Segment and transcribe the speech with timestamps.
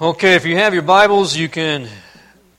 [0.00, 1.86] Okay, if you have your Bibles, you can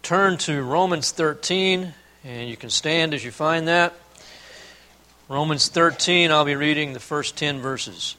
[0.03, 1.91] turn to Romans 13
[2.23, 3.93] and you can stand as you find that.
[5.27, 8.15] Romans 13, I'll be reading the first 10 verses.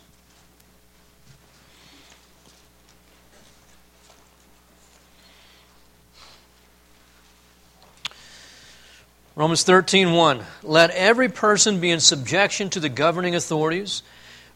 [9.37, 14.03] Romans 13:1 Let every person be in subjection to the governing authorities,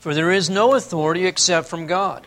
[0.01, 2.27] for there is no authority except from God,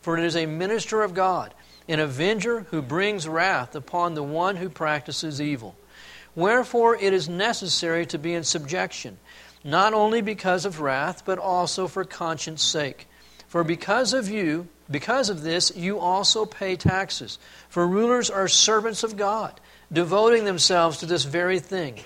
[0.00, 1.54] for it is a minister of God,
[1.88, 5.76] an avenger who brings wrath upon the one who practices evil.
[6.34, 9.18] Wherefore it is necessary to be in subjection,
[9.64, 13.08] not only because of wrath, but also for conscience sake.
[13.48, 17.38] For because of you, because of this, you also pay taxes.
[17.68, 19.60] For rulers are servants of God
[19.92, 21.98] devoting themselves to this very thing.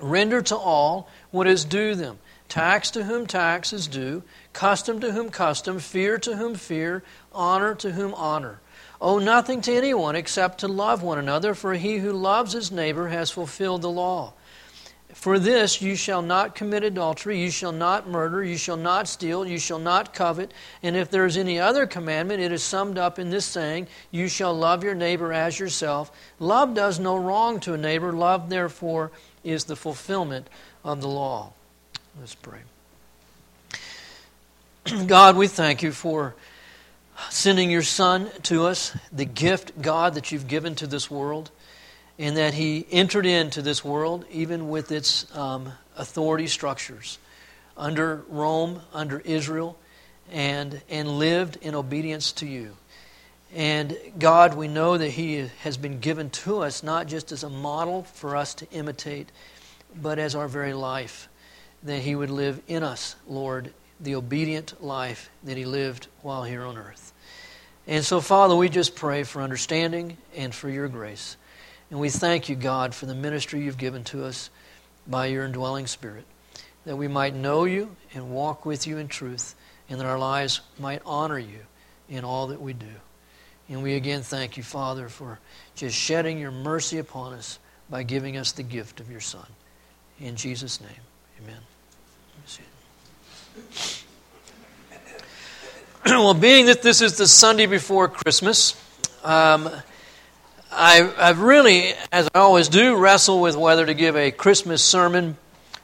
[0.00, 4.22] Render to all what is due them tax to whom tax is due,
[4.58, 8.58] custom to whom custom, fear to whom fear, honor to whom honor.
[9.00, 13.06] Owe nothing to anyone except to love one another, for he who loves his neighbor
[13.06, 14.32] has fulfilled the law.
[15.14, 19.46] For this you shall not commit adultery, you shall not murder, you shall not steal,
[19.46, 20.52] you shall not covet.
[20.82, 24.26] And if there is any other commandment, it is summed up in this saying, You
[24.26, 26.10] shall love your neighbor as yourself.
[26.40, 28.12] Love does no wrong to a neighbor.
[28.12, 29.12] Love, therefore,
[29.44, 30.50] is the fulfillment
[30.82, 31.52] of the law.
[32.18, 32.62] Let's pray.
[35.06, 36.34] God, we thank you for
[37.28, 41.50] sending your Son to us, the gift, God, that you've given to this world
[42.16, 47.18] in that he entered into this world, even with its um, authority structures,
[47.76, 49.76] under Rome, under Israel,
[50.30, 52.76] and, and lived in obedience to you.
[53.54, 57.48] And God, we know that He has been given to us not just as a
[57.48, 59.30] model for us to imitate,
[60.00, 61.28] but as our very life.
[61.82, 66.64] That He would live in us, Lord, the obedient life that He lived while here
[66.64, 67.12] on earth.
[67.86, 71.36] And so, Father, we just pray for understanding and for your grace.
[71.90, 74.50] And we thank you, God, for the ministry you've given to us
[75.06, 76.24] by your indwelling Spirit,
[76.84, 79.54] that we might know you and walk with you in truth,
[79.88, 81.60] and that our lives might honor you
[82.10, 82.86] in all that we do.
[83.70, 85.38] And we again thank you, Father, for
[85.74, 87.58] just shedding your mercy upon us
[87.88, 89.46] by giving us the gift of your Son.
[90.20, 90.90] In Jesus' name,
[91.42, 91.77] amen.
[96.06, 98.80] well, being that this is the Sunday before Christmas,
[99.24, 99.68] um,
[100.70, 105.36] I, I've really, as I always do, wrestle with whether to give a Christmas sermon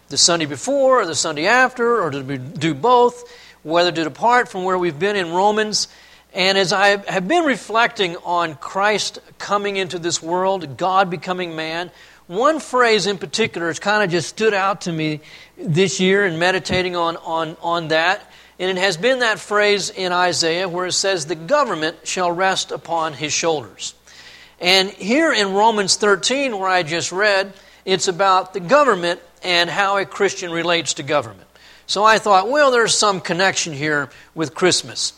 [0.08, 3.30] the Sunday before or the Sunday after, or to do both,
[3.62, 5.88] whether to depart from where we've been in Romans.
[6.32, 11.90] And as I have been reflecting on Christ coming into this world, God becoming man,
[12.26, 15.20] one phrase in particular has kind of just stood out to me
[15.58, 18.30] this year in meditating on, on, on that.
[18.58, 22.70] And it has been that phrase in Isaiah where it says, The government shall rest
[22.70, 23.94] upon his shoulders.
[24.60, 27.52] And here in Romans 13, where I just read,
[27.84, 31.48] it's about the government and how a Christian relates to government.
[31.86, 35.12] So I thought, well, there's some connection here with Christmas.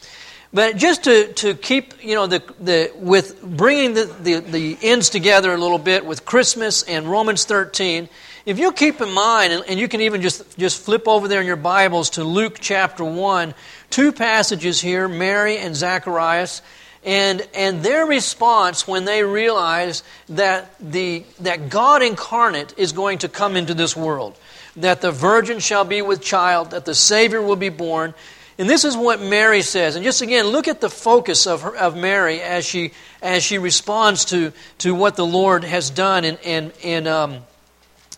[0.57, 5.11] But just to, to keep, you know, the, the, with bringing the, the, the ends
[5.11, 8.09] together a little bit with Christmas and Romans 13,
[8.47, 11.43] if you keep in mind, and, and you can even just, just flip over there
[11.43, 13.53] in your Bibles to Luke chapter 1,
[13.91, 16.63] two passages here, Mary and Zacharias,
[17.05, 23.29] and, and their response when they realize that, the, that God incarnate is going to
[23.29, 24.39] come into this world,
[24.77, 28.15] that the virgin shall be with child, that the Savior will be born.
[28.59, 29.97] And this is what Mary says.
[29.97, 33.59] And just again, look at the focus of, her, of Mary as she, as she
[33.59, 37.41] responds to, to what the Lord has done in, in, in, um,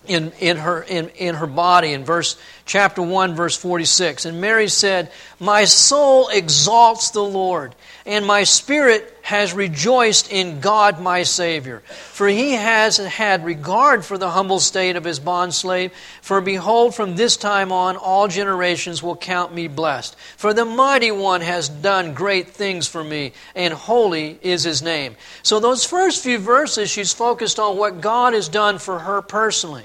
[0.06, 2.36] in, in, her, in, in her body in verse
[2.68, 5.10] chapter 1 verse 46 and mary said
[5.40, 7.74] my soul exalts the lord
[8.06, 11.80] and my spirit has rejoiced in God my Savior.
[11.80, 15.90] For he has had regard for the humble state of his bondslave.
[16.22, 20.16] For behold, from this time on, all generations will count me blessed.
[20.38, 25.16] For the mighty one has done great things for me, and holy is his name.
[25.42, 29.84] So, those first few verses, she's focused on what God has done for her personally,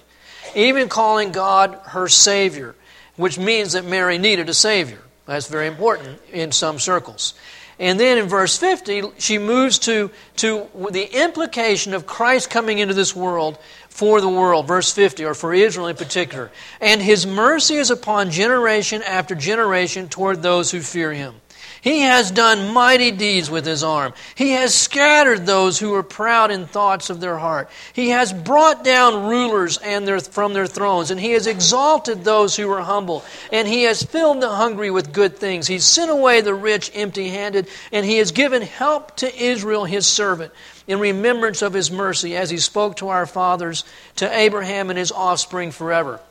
[0.55, 2.75] even calling God her Savior,
[3.15, 4.99] which means that Mary needed a Savior.
[5.25, 7.33] That's very important in some circles.
[7.79, 12.93] And then in verse 50, she moves to, to the implication of Christ coming into
[12.93, 13.57] this world
[13.89, 16.51] for the world, verse 50, or for Israel in particular.
[16.79, 21.35] And his mercy is upon generation after generation toward those who fear him.
[21.83, 24.13] He has done mighty deeds with his arm.
[24.35, 27.69] He has scattered those who are proud in thoughts of their heart.
[27.91, 32.55] He has brought down rulers and their, from their thrones, and he has exalted those
[32.55, 33.25] who are humble.
[33.51, 35.67] And he has filled the hungry with good things.
[35.67, 40.07] He sent away the rich empty handed, and he has given help to Israel his
[40.07, 40.53] servant
[40.87, 43.83] in remembrance of his mercy as he spoke to our fathers,
[44.15, 46.21] to Abraham and his offspring forever.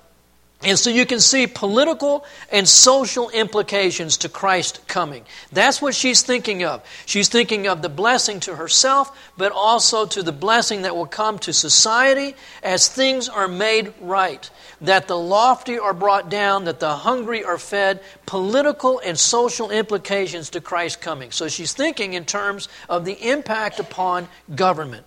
[0.64, 5.24] And so you can see political and social implications to Christ coming.
[5.50, 6.84] That's what she's thinking of.
[7.04, 11.40] She's thinking of the blessing to herself, but also to the blessing that will come
[11.40, 14.48] to society as things are made right.
[14.80, 20.50] That the lofty are brought down, that the hungry are fed, political and social implications
[20.50, 21.32] to Christ coming.
[21.32, 25.06] So she's thinking in terms of the impact upon government.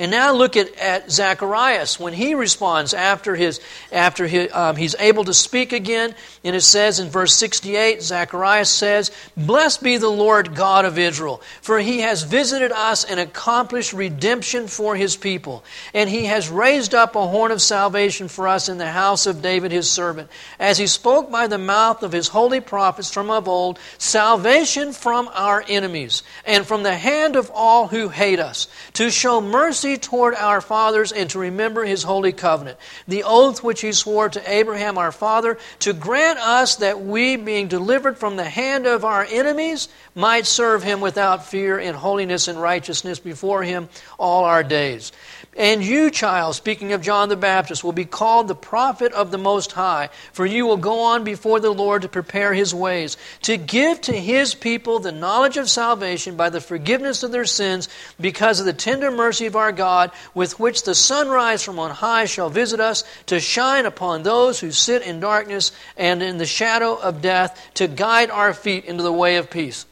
[0.00, 3.60] And now look at, at Zacharias when he responds after, his,
[3.92, 6.14] after his, um, he's able to speak again.
[6.42, 11.42] And it says in verse 68, Zacharias says, Blessed be the Lord God of Israel,
[11.60, 15.62] for he has visited us and accomplished redemption for his people.
[15.92, 19.42] And he has raised up a horn of salvation for us in the house of
[19.42, 23.46] David his servant, as he spoke by the mouth of his holy prophets from of
[23.46, 29.10] old, salvation from our enemies, and from the hand of all who hate us, to
[29.10, 32.78] show mercy mercy toward our fathers and to remember his holy covenant,
[33.08, 37.68] the oath which he swore to Abraham our father, to grant us that we, being
[37.68, 42.60] delivered from the hand of our enemies, might serve him without fear in holiness and
[42.60, 43.88] righteousness before him
[44.18, 45.12] all our days.
[45.56, 49.38] And you, child, speaking of John the Baptist, will be called the prophet of the
[49.38, 53.56] Most High, for you will go on before the Lord to prepare his ways, to
[53.56, 57.88] give to his people the knowledge of salvation by the forgiveness of their sins,
[58.20, 62.26] because of the tender mercy of our God, with which the sunrise from on high
[62.26, 66.94] shall visit us, to shine upon those who sit in darkness and in the shadow
[66.94, 69.84] of death, to guide our feet into the way of peace.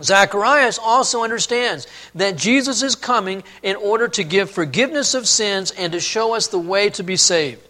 [0.00, 5.92] Zacharias also understands that Jesus is coming in order to give forgiveness of sins and
[5.92, 7.60] to show us the way to be saved.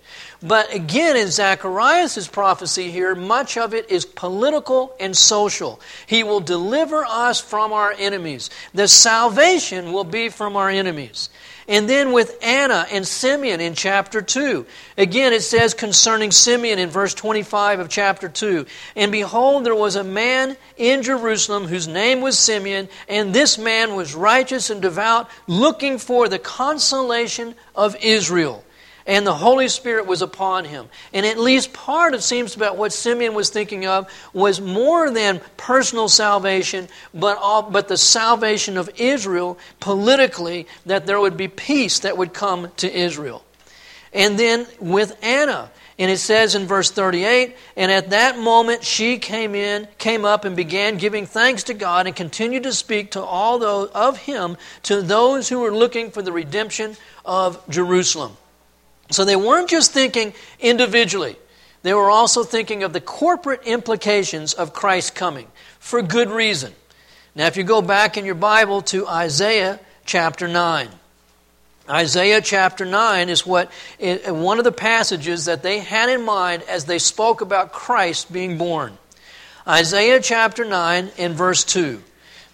[0.43, 5.81] But again, in Zacharias' prophecy here, much of it is political and social.
[6.07, 8.51] He will deliver us from our enemies.
[8.75, 11.31] The salvation will be from our enemies.
[11.69, 14.67] And then with Anna and Simeon in chapter 2.
[14.99, 18.67] Again, it says concerning Simeon in verse 25 of chapter 2
[18.97, 23.95] And behold, there was a man in Jerusalem whose name was Simeon, and this man
[23.95, 28.65] was righteous and devout, looking for the consolation of Israel
[29.07, 30.89] and the Holy Spirit was upon him.
[31.13, 35.41] And at least part it seems about what Simeon was thinking of was more than
[35.57, 42.01] personal salvation, but all, but the salvation of Israel politically, that there would be peace
[42.01, 43.45] that would come to Israel.
[44.13, 49.19] And then with Anna, and it says in verse 38, and at that moment she
[49.19, 53.23] came in, came up and began giving thanks to God and continued to speak to
[53.23, 58.37] all those of him to those who were looking for the redemption of Jerusalem.
[59.13, 61.37] So they weren't just thinking individually,
[61.83, 65.49] they were also thinking of the corporate implications of Christ's coming
[65.79, 66.73] for good reason.
[67.35, 70.89] Now, if you go back in your Bible to Isaiah chapter 9,
[71.89, 76.85] Isaiah chapter 9 is what one of the passages that they had in mind as
[76.85, 78.97] they spoke about Christ being born.
[79.67, 82.03] Isaiah chapter 9 in verse 2.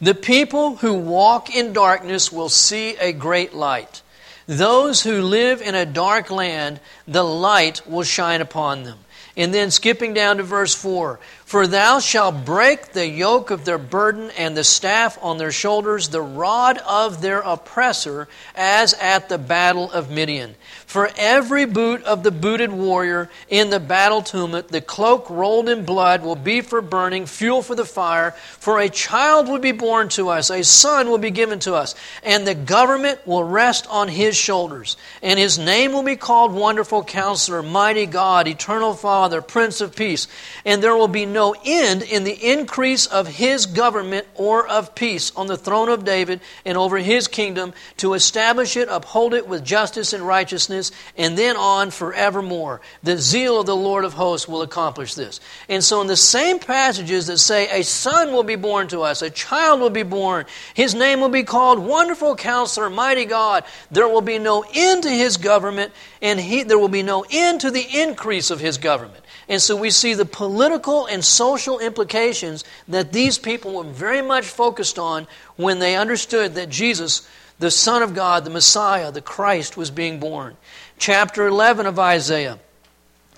[0.01, 4.03] The people who walk in darkness will see a great light.
[4.49, 8.99] Those who live in a dark land, the light will shine upon them.
[9.37, 13.79] And then skipping down to verse 4 For thou shalt break the yoke of their
[13.79, 19.39] burden and the staff on their shoulders, the rod of their oppressor, as at the
[19.39, 20.57] battle of Midian.
[20.85, 25.87] For every boot of the booted warrior in the battle tumult, the cloak rolled in
[25.87, 28.33] blood will be for burning, fuel for the fire.
[28.59, 31.95] For a child will be born to us, a son will be given to us,
[32.23, 34.99] and the government will rest on his shoulders.
[35.23, 40.29] And his name will be called Wonderful Counselor, Mighty God, Eternal Father, Prince of Peace.
[40.67, 45.33] And there will be no end in the increase of his government or of peace
[45.37, 49.65] on the throne of David and over his kingdom to establish it, uphold it with
[49.65, 52.81] justice and righteousness and then on forevermore.
[53.03, 55.41] The zeal of the Lord of hosts will accomplish this.
[55.69, 59.23] And so, in the same passages that say, A son will be born to us,
[59.23, 64.09] a child will be born, his name will be called Wonderful Counselor, Mighty God, there
[64.09, 67.71] will be no end to his government, and he, there will be no end to
[67.71, 69.25] the increase of his government.
[69.49, 74.45] And so we see the political and social implications that these people were very much
[74.45, 75.27] focused on
[75.57, 77.27] when they understood that Jesus,
[77.59, 80.57] the Son of God, the Messiah, the Christ, was being born.
[80.99, 82.59] Chapter 11 of Isaiah.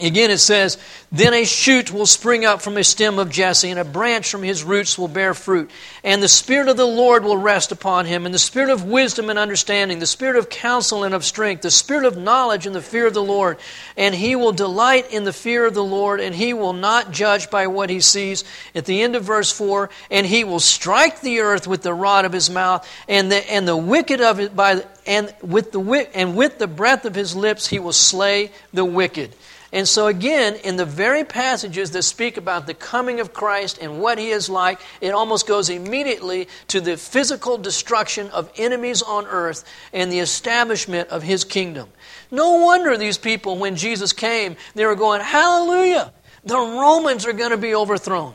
[0.01, 0.79] Again, it says,
[1.13, 4.43] Then a shoot will spring up from a stem of Jesse, and a branch from
[4.43, 5.71] his roots will bear fruit.
[6.03, 9.29] And the Spirit of the Lord will rest upon him, and the Spirit of wisdom
[9.29, 12.81] and understanding, the Spirit of counsel and of strength, the Spirit of knowledge and the
[12.83, 13.59] fear of the Lord.
[13.97, 17.51] And he will delight in the fear of the Lord, and he will not judge
[17.51, 18.45] by what he sees.
[18.75, 22.25] At the end of verse 4, and he will strike the earth with the rod
[22.25, 26.37] of his mouth, and the, and the wicked of it by and with the and
[26.37, 29.35] with the breath of his lips he will slay the wicked.
[29.73, 34.01] And so, again, in the very passages that speak about the coming of Christ and
[34.01, 39.27] what he is like, it almost goes immediately to the physical destruction of enemies on
[39.27, 41.89] earth and the establishment of his kingdom.
[42.33, 46.13] No wonder these people, when Jesus came, they were going, Hallelujah!
[46.43, 48.35] The Romans are going to be overthrown.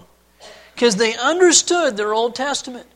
[0.73, 2.87] Because they understood their Old Testament.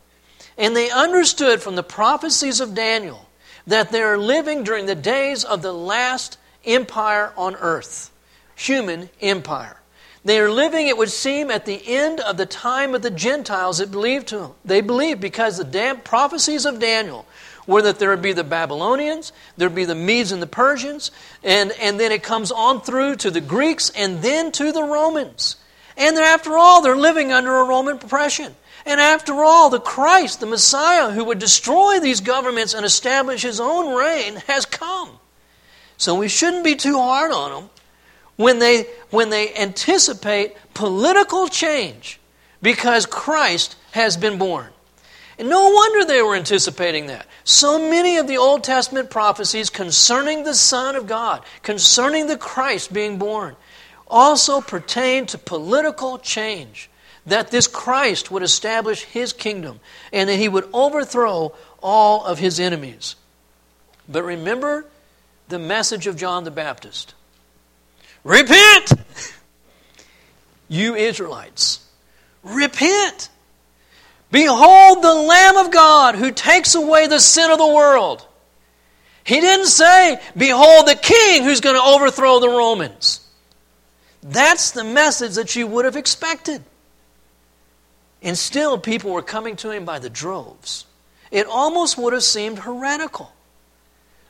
[0.57, 3.27] And they understood from the prophecies of Daniel
[3.67, 8.11] that they are living during the days of the last empire on earth
[8.59, 9.79] human empire.
[10.25, 13.77] They are living, it would seem, at the end of the time of the Gentiles
[13.77, 14.51] that believed to them.
[14.65, 17.25] They believed because the damn prophecies of Daniel
[17.65, 21.11] were that there would be the Babylonians, there would be the Medes and the Persians,
[21.43, 25.55] and, and then it comes on through to the Greeks and then to the Romans.
[25.95, 28.55] And after all, they're living under a Roman oppression.
[28.85, 33.59] And after all, the Christ, the Messiah, who would destroy these governments and establish his
[33.59, 35.11] own reign, has come.
[35.97, 37.69] So we shouldn't be too hard on them
[38.39, 42.21] when they, when they anticipate political change
[42.61, 44.69] because Christ has been born.
[45.37, 47.27] And no wonder they were anticipating that.
[47.43, 52.93] So many of the Old Testament prophecies concerning the Son of God, concerning the Christ
[52.93, 53.57] being born,
[54.07, 56.89] also pertain to political change.
[57.25, 59.81] That this Christ would establish his kingdom
[60.13, 61.53] and that he would overthrow
[61.83, 63.17] all of his enemies.
[64.07, 64.85] But remember
[65.49, 67.15] the message of John the Baptist
[68.23, 68.93] Repent!
[70.67, 71.85] You Israelites,
[72.43, 73.29] repent!
[74.31, 78.25] Behold the Lamb of God who takes away the sin of the world.
[79.23, 83.21] He didn't say, Behold the King who's going to overthrow the Romans.
[84.21, 86.63] That's the message that you would have expected.
[88.21, 90.85] And still, people were coming to him by the droves.
[91.31, 93.31] It almost would have seemed heretical.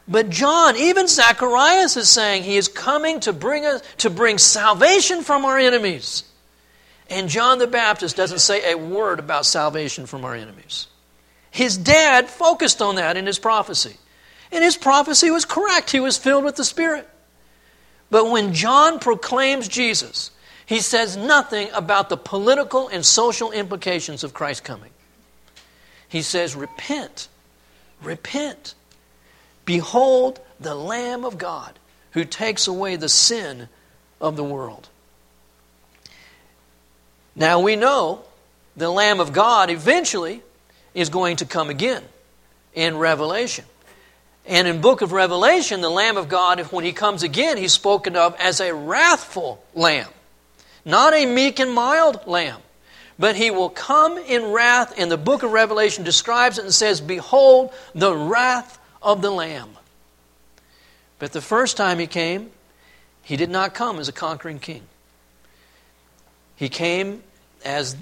[0.09, 5.21] But John, even Zacharias is saying he is coming to bring us to bring salvation
[5.21, 6.23] from our enemies.
[7.11, 10.87] And John the Baptist doesn't say a word about salvation from our enemies.
[11.51, 13.97] His dad focused on that in his prophecy.
[14.51, 15.91] And his prophecy was correct.
[15.91, 17.07] He was filled with the Spirit.
[18.09, 20.31] But when John proclaims Jesus,
[20.65, 24.91] he says nothing about the political and social implications of Christ's coming.
[26.07, 27.27] He says, Repent.
[28.01, 28.73] Repent.
[29.69, 31.77] Behold the Lamb of God
[32.13, 33.69] who takes away the sin
[34.19, 34.89] of the world.
[37.35, 38.23] Now we know
[38.75, 40.41] the Lamb of God eventually
[40.95, 42.03] is going to come again
[42.73, 43.63] in Revelation.
[44.47, 48.15] And in book of Revelation, the Lamb of God, when he comes again, he's spoken
[48.15, 50.09] of as a wrathful lamb,
[50.83, 52.59] not a meek and mild lamb.
[53.19, 57.01] But he will come in wrath, and the book of Revelation describes it and says,
[57.01, 59.69] Behold, the wrath of the Lamb.
[61.17, 62.51] But the first time he came,
[63.21, 64.83] he did not come as a conquering king.
[66.55, 67.23] He came
[67.63, 67.95] as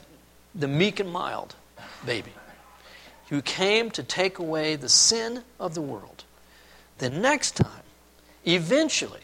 [0.56, 1.56] the meek and mild
[2.06, 2.32] baby
[3.30, 6.24] who came to take away the sin of the world.
[7.00, 7.84] The next time,
[8.46, 9.22] eventually,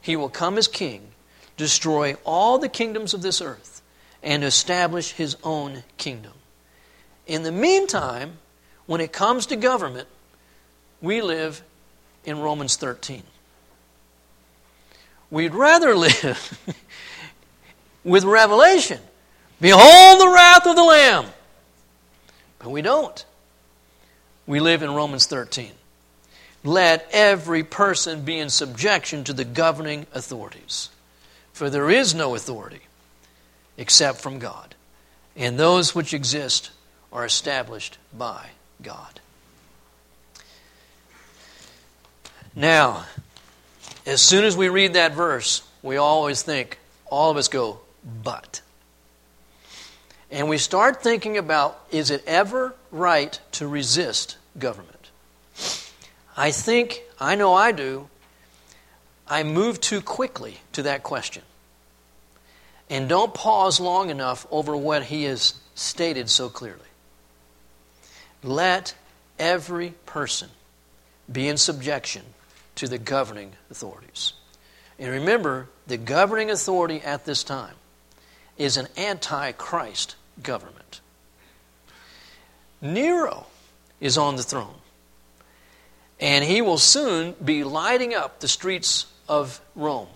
[0.00, 1.08] he will come as king,
[1.56, 3.82] destroy all the kingdoms of this earth,
[4.22, 6.32] and establish his own kingdom.
[7.26, 8.38] In the meantime,
[8.86, 10.08] when it comes to government,
[11.00, 11.62] we live
[12.24, 13.22] in Romans 13.
[15.30, 16.58] We'd rather live
[18.04, 19.00] with Revelation.
[19.60, 21.26] Behold the wrath of the Lamb.
[22.58, 23.24] But we don't.
[24.46, 25.72] We live in Romans 13.
[26.62, 30.90] Let every person be in subjection to the governing authorities.
[31.52, 32.80] For there is no authority
[33.76, 34.74] except from God,
[35.36, 36.70] and those which exist
[37.12, 38.50] are established by
[38.82, 39.20] God.
[42.58, 43.04] Now,
[44.06, 47.80] as soon as we read that verse, we always think, all of us go,
[48.24, 48.62] but.
[50.30, 55.10] And we start thinking about is it ever right to resist government?
[56.34, 58.08] I think, I know I do,
[59.28, 61.42] I move too quickly to that question.
[62.88, 66.80] and don't pause long enough over what he has stated so clearly.
[68.42, 68.94] Let
[69.38, 70.50] every person
[71.30, 72.22] be in subjection
[72.76, 74.32] to the governing authorities.
[74.98, 77.74] And remember, the governing authority at this time
[78.56, 81.00] is an anti-Christ government.
[82.80, 83.46] Nero
[84.00, 84.74] is on the throne.
[86.18, 90.08] And he will soon be lighting up the streets of Rome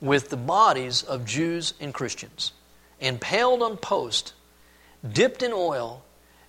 [0.00, 2.52] with the bodies of Jews and Christians,
[3.00, 4.34] impaled on post,
[5.10, 6.02] dipped in oil,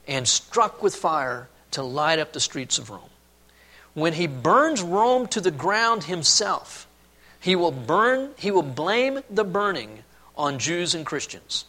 [0.07, 3.09] and struck with fire to light up the streets of Rome.
[3.93, 6.87] When he burns Rome to the ground himself,
[7.39, 10.03] he will burn he will blame the burning
[10.35, 11.65] on Jews and Christians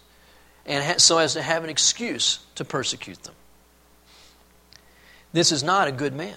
[0.66, 3.34] and so as to have an excuse to persecute them.
[5.32, 6.36] This is not a good man.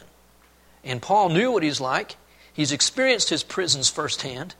[0.83, 2.15] And Paul knew what he's like.
[2.51, 4.55] He's experienced his prisons firsthand.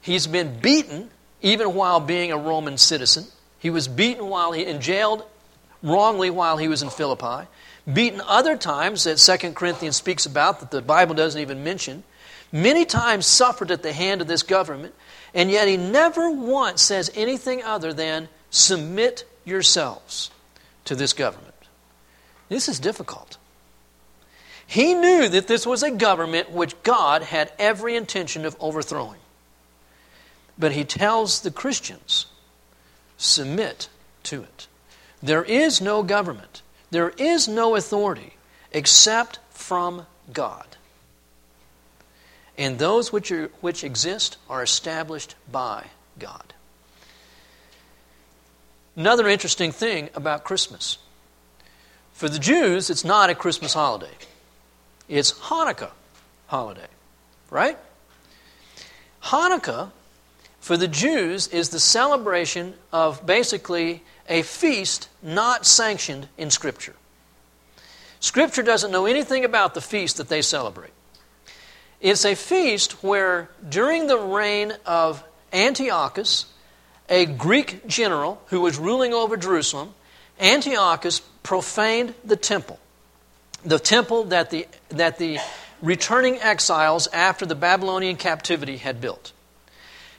[0.00, 1.10] He's been beaten
[1.42, 3.26] even while being a Roman citizen.
[3.58, 5.24] He was beaten while he and jailed
[5.82, 7.48] wrongly while he was in Philippi.
[7.90, 12.04] Beaten other times that Second Corinthians speaks about that the Bible doesn't even mention.
[12.52, 14.94] Many times suffered at the hand of this government,
[15.34, 20.30] and yet he never once says anything other than submit yourselves
[20.84, 21.54] to this government.
[22.48, 23.36] This is difficult.
[24.66, 29.20] He knew that this was a government which God had every intention of overthrowing.
[30.58, 32.26] But he tells the Christians,
[33.16, 33.88] submit
[34.24, 34.66] to it.
[35.22, 38.34] There is no government, there is no authority
[38.72, 40.76] except from God.
[42.56, 45.86] And those which, are, which exist are established by
[46.18, 46.54] God.
[48.96, 50.98] Another interesting thing about Christmas.
[52.12, 54.10] For the Jews, it's not a Christmas holiday.
[55.08, 55.92] It's Hanukkah
[56.48, 56.88] holiday,
[57.48, 57.78] right?
[59.22, 59.92] Hanukkah,
[60.58, 66.94] for the Jews, is the celebration of basically a feast not sanctioned in Scripture.
[68.20, 70.92] Scripture doesn't know anything about the feast that they celebrate.
[72.00, 76.46] It's a feast where, during the reign of Antiochus,
[77.08, 79.94] a Greek general who was ruling over Jerusalem,
[80.38, 82.78] Antiochus profaned the temple
[83.64, 85.38] the temple that the, that the
[85.82, 89.32] returning exiles after the Babylonian captivity had built.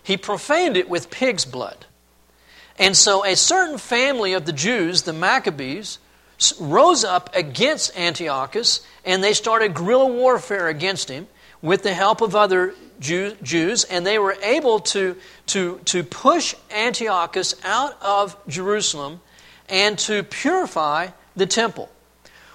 [0.02, 1.86] He profaned it with pig's blood.
[2.80, 6.00] And so a certain family of the Jews, the Maccabees,
[6.60, 11.28] rose up against Antiochus and they started guerrilla warfare against him
[11.62, 15.16] with the help of other Jews, and they were able to,
[15.48, 19.22] to, to push Antiochus out of Jerusalem
[19.68, 21.90] and to purify the temple.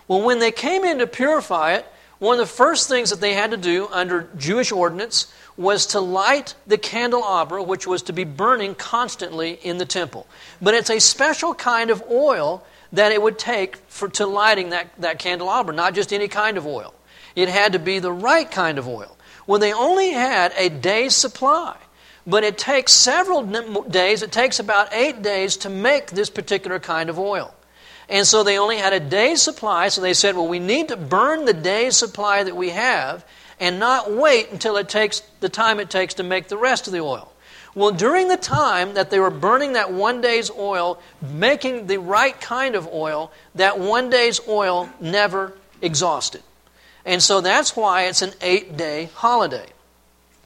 [0.06, 1.86] Well, when they came in to purify it,
[2.18, 6.00] one of the first things that they had to do under Jewish ordinance was to
[6.00, 10.26] light the candelabra, which was to be burning constantly in the temple.
[10.60, 14.90] But it's a special kind of oil that it would take for to lighting that,
[14.98, 16.94] that candelabra, not just any kind of oil.
[17.36, 19.16] It had to be the right kind of oil.
[19.46, 21.76] Well, they only had a day's supply,
[22.26, 23.42] but it takes several
[23.82, 27.54] days, it takes about eight days to make this particular kind of oil.
[28.08, 30.96] And so they only had a day's supply, so they said, well, we need to
[30.96, 33.24] burn the day's supply that we have
[33.60, 36.92] and not wait until it takes the time it takes to make the rest of
[36.92, 37.30] the oil.
[37.74, 42.40] Well, during the time that they were burning that one day's oil, making the right
[42.40, 46.42] kind of oil, that one day's oil never exhausted.
[47.04, 49.66] And so that's why it's an eight day holiday.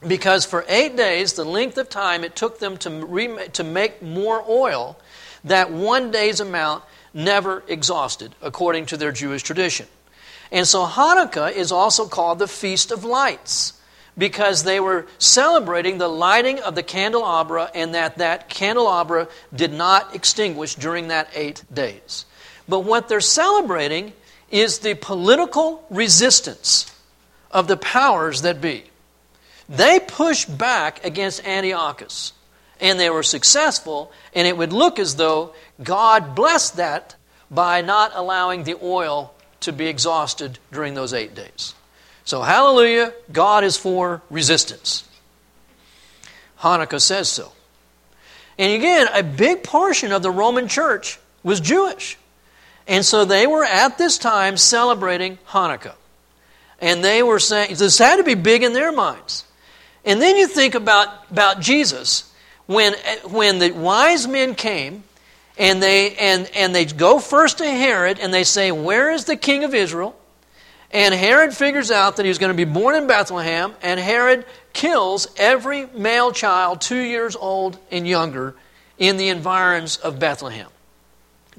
[0.05, 4.01] Because for eight days, the length of time it took them to, re- to make
[4.01, 4.97] more oil,
[5.43, 9.87] that one day's amount never exhausted, according to their Jewish tradition.
[10.51, 13.73] And so Hanukkah is also called the Feast of Lights
[14.17, 20.13] because they were celebrating the lighting of the candelabra and that that candelabra did not
[20.15, 22.25] extinguish during that eight days.
[22.67, 24.13] But what they're celebrating
[24.51, 26.91] is the political resistance
[27.51, 28.83] of the powers that be.
[29.69, 32.33] They pushed back against Antiochus
[32.81, 37.15] and they were successful, and it would look as though God blessed that
[37.51, 41.73] by not allowing the oil to be exhausted during those eight days.
[42.23, 45.07] So, hallelujah, God is for resistance.
[46.59, 47.51] Hanukkah says so.
[48.57, 52.17] And again, a big portion of the Roman church was Jewish.
[52.87, 55.95] And so they were at this time celebrating Hanukkah.
[56.79, 59.45] And they were saying, this had to be big in their minds.
[60.03, 62.31] And then you think about, about Jesus
[62.65, 62.93] when,
[63.25, 65.03] when the wise men came
[65.59, 69.35] and they, and, and they go first to Herod and they say, Where is the
[69.35, 70.15] king of Israel?
[70.91, 75.27] And Herod figures out that he's going to be born in Bethlehem, and Herod kills
[75.37, 78.55] every male child two years old and younger
[78.97, 80.69] in the environs of Bethlehem.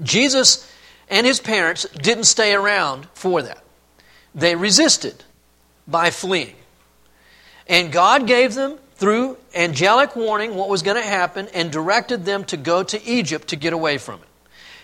[0.02, 0.68] Jesus
[1.08, 3.62] and his parents didn't stay around for that.
[4.34, 5.22] They resisted
[5.86, 6.54] by fleeing.
[7.68, 12.44] And God gave them, through angelic warning, what was going to happen and directed them
[12.44, 14.28] to go to Egypt to get away from it.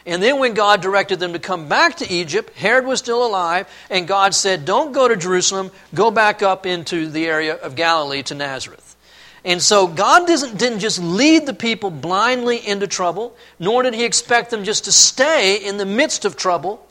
[0.06, 3.68] And then when God directed them to come back to Egypt, Herod was still alive,
[3.90, 8.22] and God said, Don't go to Jerusalem, go back up into the area of Galilee
[8.22, 8.96] to Nazareth.
[9.44, 14.50] And so God didn't just lead the people blindly into trouble, nor did He expect
[14.50, 16.86] them just to stay in the midst of trouble.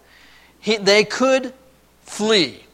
[0.60, 1.54] He, they could
[2.04, 2.66] flee.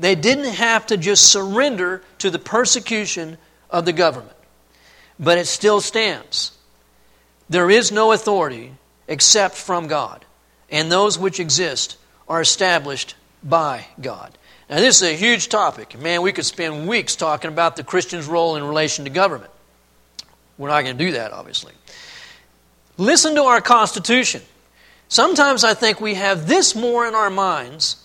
[0.00, 3.38] They didn't have to just surrender to the persecution
[3.74, 4.36] of the government.
[5.18, 6.52] But it still stands.
[7.50, 8.72] There is no authority
[9.08, 10.24] except from God,
[10.70, 14.38] and those which exist are established by God.
[14.70, 15.98] Now, this is a huge topic.
[15.98, 19.50] Man, we could spend weeks talking about the Christian's role in relation to government.
[20.56, 21.72] We're not going to do that, obviously.
[22.96, 24.40] Listen to our Constitution.
[25.08, 27.96] Sometimes I think we have this more in our minds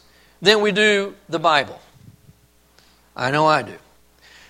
[0.42, 1.80] than we do the Bible.
[3.16, 3.76] I know I do.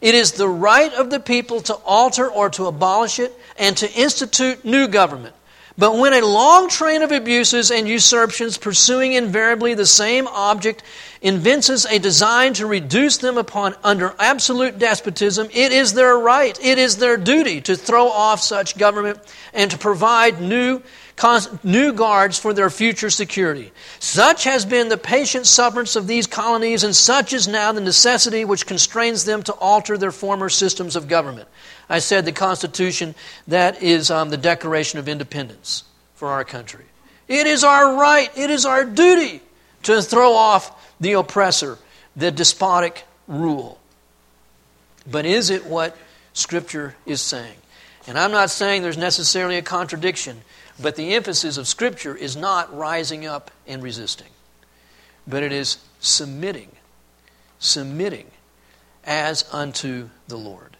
[0.00, 3.92] it is the right of the people to alter or to abolish it and to
[3.92, 5.34] institute new government.
[5.80, 10.82] But when a long train of abuses and usurpations pursuing invariably the same object
[11.22, 16.78] evinces a design to reduce them upon under absolute despotism, it is their right, it
[16.78, 19.20] is their duty to throw off such government
[19.54, 20.82] and to provide new
[21.62, 23.72] new guards for their future security.
[23.98, 28.44] Such has been the patient sufferance of these colonies, and such is now the necessity
[28.44, 31.48] which constrains them to alter their former systems of government.
[31.88, 33.14] I said the Constitution,
[33.48, 36.84] that is um, the Declaration of Independence for our country.
[37.28, 39.40] It is our right, it is our duty
[39.84, 41.78] to throw off the oppressor,
[42.16, 43.78] the despotic rule.
[45.10, 45.96] But is it what
[46.32, 47.56] Scripture is saying?
[48.06, 50.42] And I'm not saying there's necessarily a contradiction
[50.80, 54.28] but the emphasis of Scripture is not rising up and resisting,
[55.26, 56.70] but it is submitting,
[57.58, 58.26] submitting
[59.04, 60.76] as unto the Lord.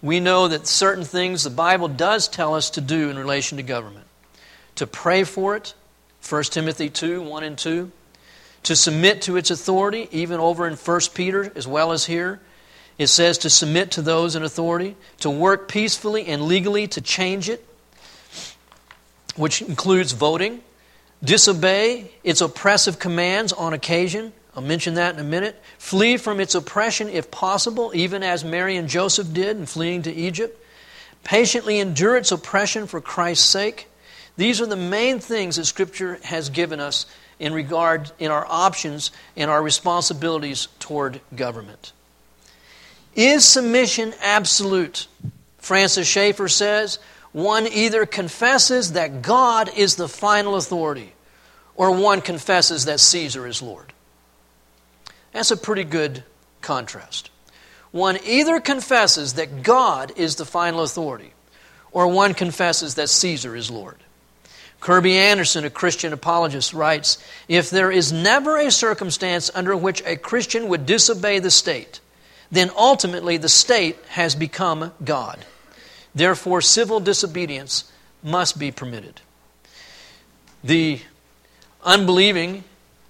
[0.00, 3.62] We know that certain things the Bible does tell us to do in relation to
[3.62, 4.06] government
[4.78, 5.74] to pray for it,
[6.28, 7.90] 1 Timothy 2 1 and 2,
[8.62, 12.40] to submit to its authority, even over in 1 Peter as well as here.
[12.96, 17.48] It says to submit to those in authority, to work peacefully and legally to change
[17.48, 17.64] it,
[19.36, 20.60] which includes voting,
[21.22, 24.32] disobey its oppressive commands on occasion.
[24.54, 25.60] I'll mention that in a minute.
[25.78, 30.12] Flee from its oppression if possible, even as Mary and Joseph did in fleeing to
[30.12, 30.64] Egypt.
[31.24, 33.88] Patiently endure its oppression for Christ's sake.
[34.36, 37.06] These are the main things that Scripture has given us
[37.38, 41.92] in regard in our options and our responsibilities toward government.
[43.14, 45.06] Is submission absolute?
[45.58, 46.98] Francis Schaeffer says,
[47.32, 51.12] one either confesses that God is the final authority,
[51.74, 53.92] or one confesses that Caesar is Lord.
[55.32, 56.24] That's a pretty good
[56.60, 57.30] contrast.
[57.90, 61.32] One either confesses that God is the final authority,
[61.92, 63.96] or one confesses that Caesar is Lord.
[64.80, 70.16] Kerby Anderson, a Christian apologist, writes If there is never a circumstance under which a
[70.16, 72.00] Christian would disobey the state,
[72.50, 75.44] then ultimately the state has become God.
[76.14, 77.90] Therefore, civil disobedience
[78.22, 79.20] must be permitted.
[80.64, 81.00] The
[81.84, 82.64] unbelieving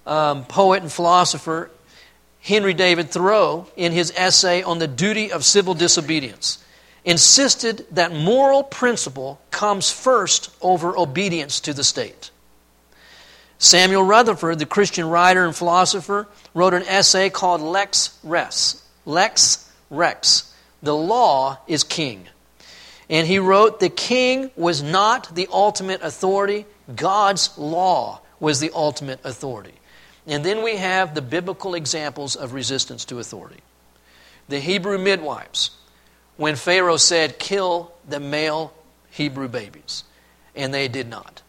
[0.05, 1.71] um, poet and philosopher
[2.41, 6.63] Henry David Thoreau, in his essay on the duty of civil disobedience,
[7.03, 12.31] insisted that moral principle comes first over obedience to the state.
[13.57, 18.81] Samuel Rutherford, the Christian writer and philosopher, wrote an essay called Lex Res.
[19.05, 20.53] Lex Rex.
[20.81, 22.27] The law is king.
[23.09, 29.19] And he wrote, The king was not the ultimate authority, God's law was the ultimate
[29.23, 29.73] authority.
[30.27, 33.61] And then we have the biblical examples of resistance to authority.
[34.47, 35.71] The Hebrew midwives,
[36.37, 38.73] when Pharaoh said, Kill the male
[39.11, 40.03] Hebrew babies,
[40.55, 41.41] and they did not.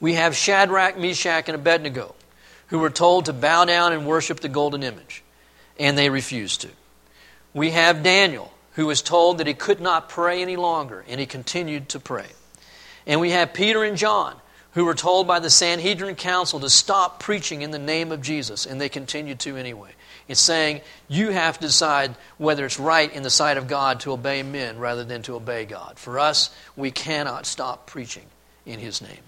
[0.00, 2.14] We have Shadrach, Meshach, and Abednego,
[2.68, 5.22] who were told to bow down and worship the golden image,
[5.78, 6.68] and they refused to.
[7.54, 11.26] We have Daniel, who was told that he could not pray any longer, and he
[11.26, 12.26] continued to pray.
[13.06, 14.36] And we have Peter and John,
[14.72, 18.66] who were told by the Sanhedrin Council to stop preaching in the name of Jesus,
[18.66, 19.90] and they continued to anyway.
[20.28, 24.12] It's saying you have to decide whether it's right in the sight of God to
[24.12, 25.98] obey men rather than to obey God.
[25.98, 28.26] For us, we cannot stop preaching
[28.66, 29.22] in His name.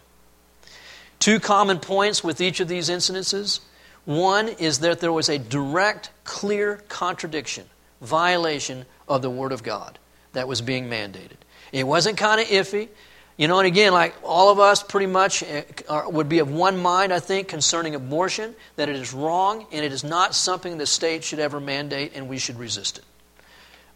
[1.21, 3.61] Two common points with each of these incidences.
[4.05, 7.65] One is that there was a direct, clear contradiction,
[8.03, 9.99] violation of the Word of God
[10.33, 11.39] that was being mandated.
[11.73, 12.89] It wasn't kind of iffy.
[13.37, 15.63] You know, and again, like all of us pretty much eh,
[16.07, 19.93] would be of one mind, I think, concerning abortion, that it is wrong and it
[19.93, 23.05] is not something the state should ever mandate and we should resist it.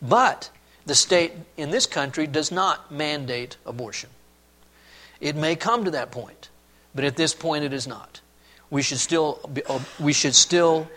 [0.00, 0.50] But
[0.86, 4.10] the state in this country does not mandate abortion.
[5.20, 6.48] It may come to that point,
[6.94, 8.20] but at this point it is not.
[8.70, 10.88] We should still be, uh, we should still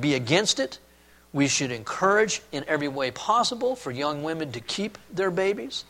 [0.00, 0.78] be against it.
[1.32, 5.84] We should encourage in every way possible for young women to keep their babies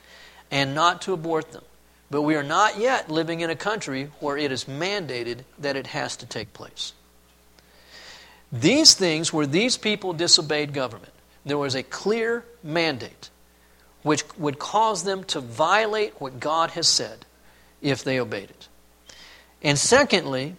[0.50, 1.64] and not to abort them.
[2.10, 5.86] But we are not yet living in a country where it is mandated that it
[5.88, 6.92] has to take place.
[8.52, 11.12] These things, where these people disobeyed government,
[11.44, 13.30] there was a clear mandate
[14.02, 17.26] which would cause them to violate what God has said
[17.82, 18.68] if they obeyed it.
[19.62, 20.56] And secondly,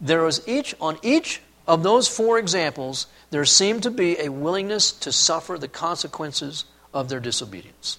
[0.00, 4.92] there was each on each of those four examples, there seemed to be a willingness
[4.92, 7.96] to suffer the consequences of their disobedience.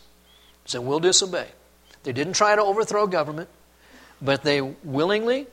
[0.66, 1.48] So we'll disobey.
[2.04, 3.50] They didn't try to overthrow government,
[4.22, 5.48] but they willingly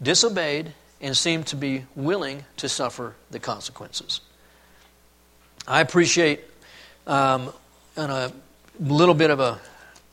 [0.00, 4.20] disobeyed and seemed to be willing to suffer the consequences.
[5.66, 6.44] I appreciate,
[7.08, 7.52] um,
[7.96, 8.32] on a
[8.78, 9.58] little bit of a,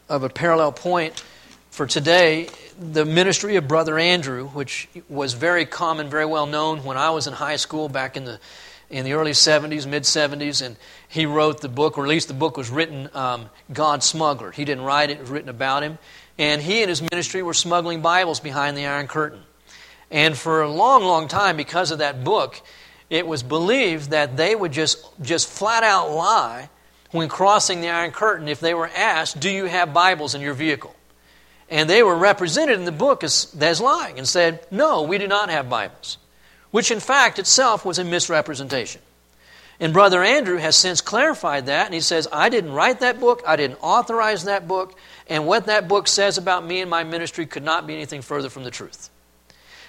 [0.09, 1.23] of a parallel point
[1.69, 2.47] for today,
[2.79, 7.27] the ministry of Brother Andrew, which was very common, very well known when I was
[7.27, 8.39] in high school back in the
[8.93, 10.77] in the early 70s, mid 70s, and
[11.09, 14.51] he wrote the book, or at least the book was written, um, God Smuggler.
[14.51, 15.97] He didn't write it, it was written about him.
[16.37, 19.41] And he and his ministry were smuggling Bibles behind the Iron Curtain.
[20.11, 22.61] And for a long, long time, because of that book,
[23.09, 26.69] it was believed that they would just, just flat out lie
[27.09, 30.53] when crossing the Iron Curtain if they were asked, Do you have Bibles in your
[30.53, 30.95] vehicle?
[31.67, 35.27] And they were represented in the book as, as lying and said, No, we do
[35.27, 36.19] not have Bibles
[36.73, 38.99] which in fact itself was a misrepresentation.
[39.79, 43.43] And Brother Andrew has since clarified that, and he says, I didn't write that book,
[43.45, 47.45] I didn't authorize that book, and what that book says about me and my ministry
[47.45, 49.11] could not be anything further from the truth.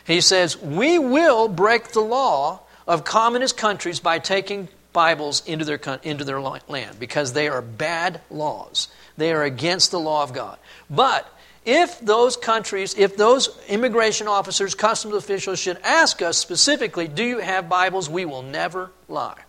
[0.07, 5.81] He says, We will break the law of communist countries by taking Bibles into their,
[6.03, 8.89] into their land because they are bad laws.
[9.17, 10.59] They are against the law of God.
[10.91, 11.31] But
[11.65, 17.39] if those countries, if those immigration officers, customs officials should ask us specifically, do you
[17.39, 18.11] have Bibles?
[18.11, 19.41] We will never lie.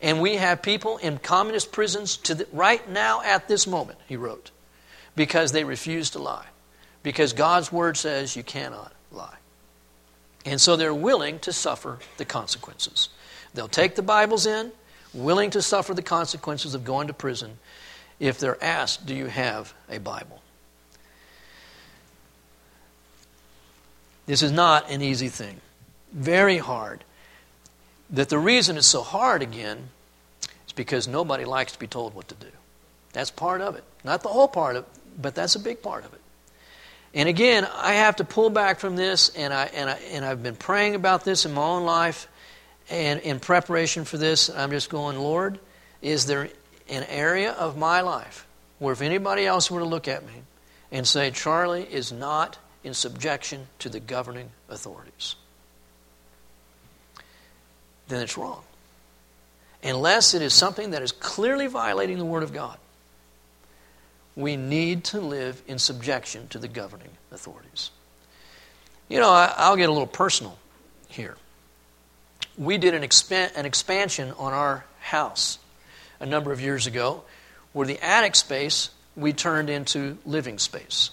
[0.00, 4.16] And we have people in communist prisons to the, right now at this moment, he
[4.16, 4.50] wrote,
[5.16, 6.46] because they refuse to lie.
[7.02, 9.36] Because God's word says you cannot lie.
[10.46, 13.08] And so they're willing to suffer the consequences.
[13.52, 14.72] They'll take the Bibles in,
[15.12, 17.58] willing to suffer the consequences of going to prison
[18.18, 20.40] if they're asked, Do you have a Bible?
[24.26, 25.60] This is not an easy thing.
[26.12, 27.04] Very hard.
[28.10, 29.88] That the reason it's so hard again
[30.66, 32.48] is because nobody likes to be told what to do.
[33.12, 33.84] That's part of it.
[34.04, 36.20] Not the whole part of it, but that's a big part of it.
[37.12, 40.42] And again, I have to pull back from this, and, I, and, I, and I've
[40.42, 42.28] been praying about this in my own life
[42.88, 44.48] and in preparation for this.
[44.48, 45.58] I'm just going, Lord,
[46.02, 46.48] is there
[46.88, 48.46] an area of my life
[48.78, 50.32] where if anybody else were to look at me
[50.92, 55.36] and say, Charlie is not in subjection to the governing authorities.
[58.08, 58.62] Then it's wrong.
[59.82, 62.76] Unless it is something that is clearly violating the Word of God,
[64.36, 67.90] we need to live in subjection to the governing authorities.
[69.08, 70.58] You know, I, will get a little personal
[71.08, 71.36] here.
[72.56, 75.58] We did an, expan- an expansion on our house
[76.20, 77.24] a number of years ago
[77.72, 81.10] where the attic space we turned into living space.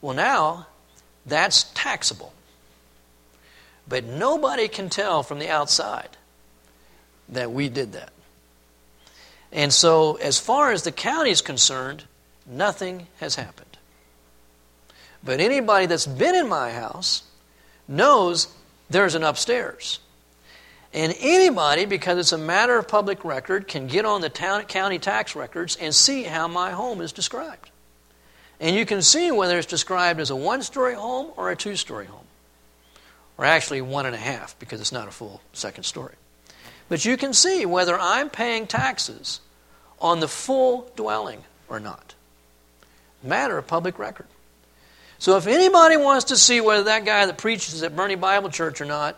[0.00, 0.66] Well, now
[1.26, 2.32] that's taxable.
[3.88, 6.16] But nobody can tell from the outside
[7.28, 8.12] that we did that.
[9.50, 12.04] And so, as far as the county is concerned,
[12.46, 13.78] nothing has happened.
[15.24, 17.22] But anybody that's been in my house
[17.86, 18.48] knows
[18.90, 20.00] there's an upstairs.
[20.92, 24.98] And anybody, because it's a matter of public record, can get on the town, county
[24.98, 27.67] tax records and see how my home is described.
[28.60, 31.76] And you can see whether it's described as a one story home or a two
[31.76, 32.24] story home.
[33.36, 36.14] Or actually one and a half, because it's not a full second story.
[36.88, 39.40] But you can see whether I'm paying taxes
[40.00, 42.14] on the full dwelling or not.
[43.22, 44.26] Matter of public record.
[45.18, 48.80] So if anybody wants to see whether that guy that preaches at Boerne Bible Church
[48.80, 49.16] or not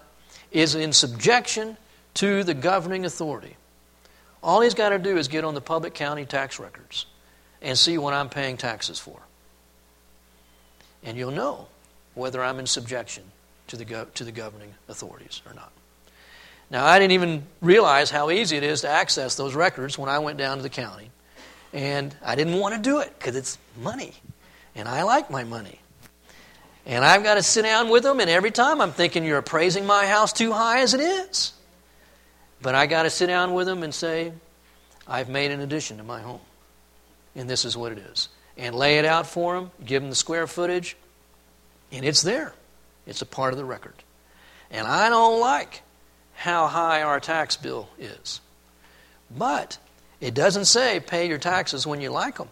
[0.51, 1.77] is in subjection
[2.15, 3.57] to the governing authority,
[4.43, 7.07] all he's got to do is get on the public county tax records
[7.63, 9.21] and see what I'm paying taxes for.
[11.03, 11.69] And you'll know
[12.15, 13.25] whether I'm in subjection
[13.69, 15.73] to the, go- to the governing authorities or not.
[16.71, 20.21] Now, I didn't even realize how easy it is to access those records when I
[20.21, 21.11] went down to the county.
[21.73, 24.13] And I didn't want to do it because it's money.
[24.75, 25.81] And I like my money.
[26.87, 29.87] And I've got to sit down with them, and every time I'm thinking, You're appraising
[29.87, 31.53] my house too high as it is.
[32.63, 34.33] But I got to sit down with them and say,
[35.07, 36.41] I've made an addition to my home.
[37.35, 38.29] And this is what it is.
[38.61, 40.95] And lay it out for them, give them the square footage,
[41.91, 42.53] and it's there.
[43.07, 43.95] It's a part of the record.
[44.71, 45.81] And I don't like
[46.35, 48.43] how high our tax bill is.
[49.35, 49.79] But
[50.21, 52.51] it doesn't say pay your taxes when you like them.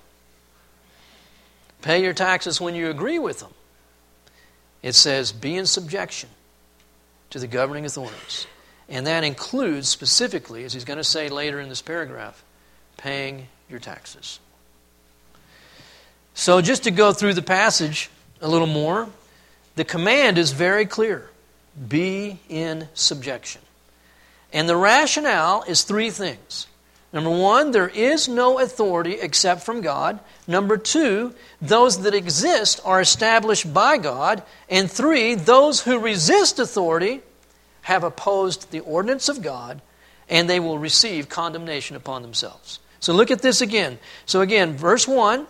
[1.83, 3.53] Pay your taxes when you agree with them.
[4.83, 6.31] It says be in subjection
[7.31, 8.47] to the governing authorities.
[8.89, 12.43] And that includes specifically, as he's going to say later in this paragraph,
[12.97, 14.41] paying your taxes.
[16.39, 19.09] So, just to go through the passage a little more,
[19.75, 21.29] the command is very clear
[21.89, 23.61] be in subjection.
[24.53, 26.69] And the rationale is three things.
[27.13, 30.21] Number one, there is no authority except from God.
[30.47, 34.45] Number two, those that exist are established by God.
[34.71, 37.21] And three, those who resist authority
[37.83, 39.83] have opposed the ordinance of God
[40.29, 42.79] and they will receive condemnation upon themselves.
[43.01, 43.99] So look at this again.
[44.25, 45.49] So again, verse 1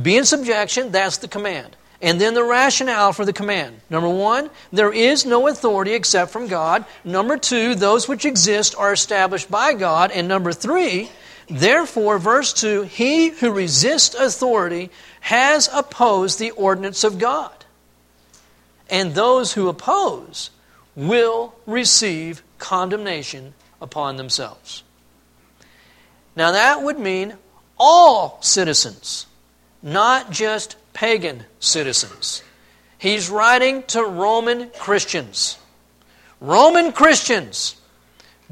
[0.00, 1.76] be in subjection, that's the command.
[2.00, 3.80] And then the rationale for the command.
[3.90, 6.84] Number one, there is no authority except from God.
[7.04, 10.12] Number two, those which exist are established by God.
[10.12, 11.10] And number three,
[11.48, 17.52] therefore, verse 2, he who resists authority has opposed the ordinance of God.
[18.88, 20.50] And those who oppose
[20.94, 24.82] will receive condemnation upon themselves.
[26.36, 27.34] Now, that would mean
[27.78, 29.26] all citizens,
[29.82, 32.42] not just pagan citizens.
[32.98, 35.58] He's writing to Roman Christians.
[36.40, 37.76] Roman Christians,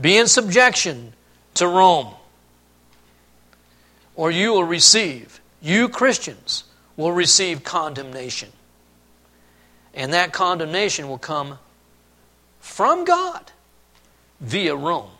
[0.00, 1.12] be in subjection
[1.54, 2.14] to Rome,
[4.14, 6.64] or you will receive, you Christians
[6.96, 8.50] will receive condemnation.
[9.94, 11.58] And that condemnation will come
[12.60, 13.50] from God
[14.40, 15.10] via Rome.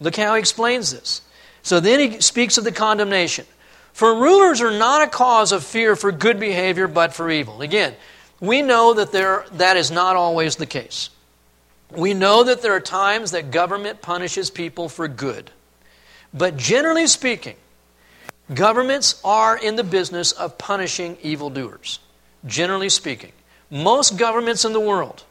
[0.00, 1.22] Look how he explains this.
[1.62, 3.46] So then he speaks of the condemnation.
[3.98, 7.62] For rulers are not a cause of fear for good behavior, but for evil.
[7.62, 7.96] Again,
[8.38, 11.10] we know that there, that is not always the case.
[11.90, 15.50] We know that there are times that government punishes people for good.
[16.32, 17.56] But generally speaking,
[18.54, 21.98] governments are in the business of punishing evildoers.
[22.46, 23.32] Generally speaking.
[23.68, 25.24] Most governments in the world,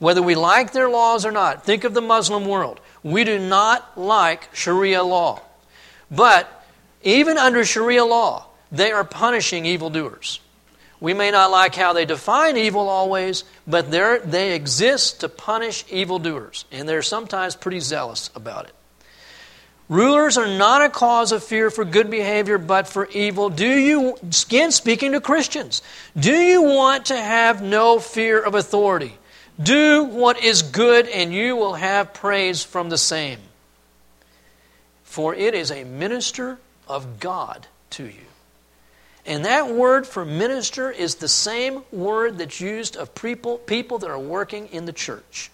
[0.00, 2.80] whether we like their laws or not, think of the Muslim world.
[3.04, 5.40] We do not like Sharia law.
[6.10, 6.57] But
[7.02, 10.40] even under Sharia law, they are punishing evildoers.
[11.00, 16.64] We may not like how they define evil always, but they exist to punish evildoers,
[16.72, 18.74] and they're sometimes pretty zealous about it.
[19.88, 23.48] Rulers are not a cause of fear for good behavior, but for evil.
[23.48, 25.80] Do you, again speaking to Christians,
[26.18, 29.16] do you want to have no fear of authority?
[29.60, 33.38] Do what is good, and you will have praise from the same.
[35.04, 36.58] For it is a minister
[36.88, 38.26] of God to you.
[39.26, 44.08] And that word for minister is the same word that's used of people, people that
[44.08, 45.50] are working in the church.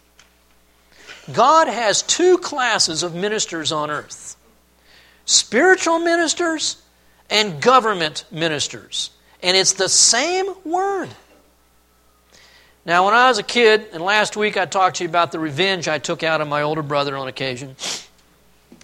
[1.33, 4.37] God has two classes of ministers on earth
[5.27, 6.81] spiritual ministers
[7.31, 9.11] and government ministers.
[9.42, 11.09] And it's the same word.
[12.87, 15.38] Now, when I was a kid, and last week I talked to you about the
[15.38, 17.77] revenge I took out of my older brother on occasion.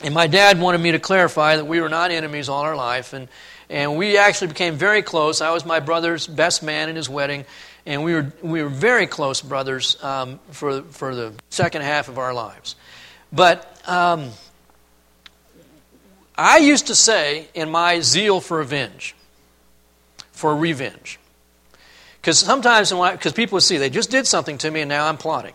[0.03, 3.13] And my dad wanted me to clarify that we were not enemies all our life.
[3.13, 3.29] And,
[3.69, 5.41] and we actually became very close.
[5.41, 7.45] I was my brother's best man in his wedding.
[7.85, 12.19] And we were, we were very close brothers um, for, for the second half of
[12.19, 12.77] our lives.
[13.33, 14.31] But um,
[16.37, 19.15] I used to say, in my zeal for revenge,
[20.33, 21.19] for revenge,
[22.21, 25.17] because sometimes, because people would see, they just did something to me and now I'm
[25.17, 25.55] plotting.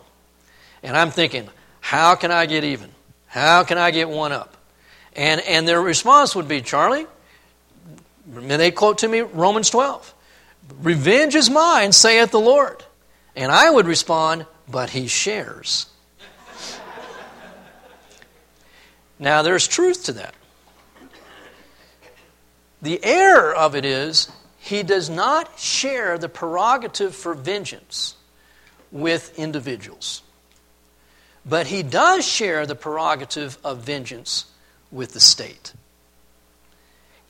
[0.84, 1.50] And I'm thinking,
[1.82, 2.95] how can I get even?
[3.36, 4.56] How can I get one up?
[5.14, 7.06] And, and their response would be, Charlie,
[8.34, 10.14] and they quote to me Romans 12
[10.82, 12.82] Revenge is mine, saith the Lord.
[13.36, 15.88] And I would respond, But he shares.
[19.20, 20.34] now, there's truth to that.
[22.82, 28.16] The error of it is he does not share the prerogative for vengeance
[28.94, 30.22] with individuals.
[31.46, 34.46] But he does share the prerogative of vengeance
[34.91, 35.74] with the state.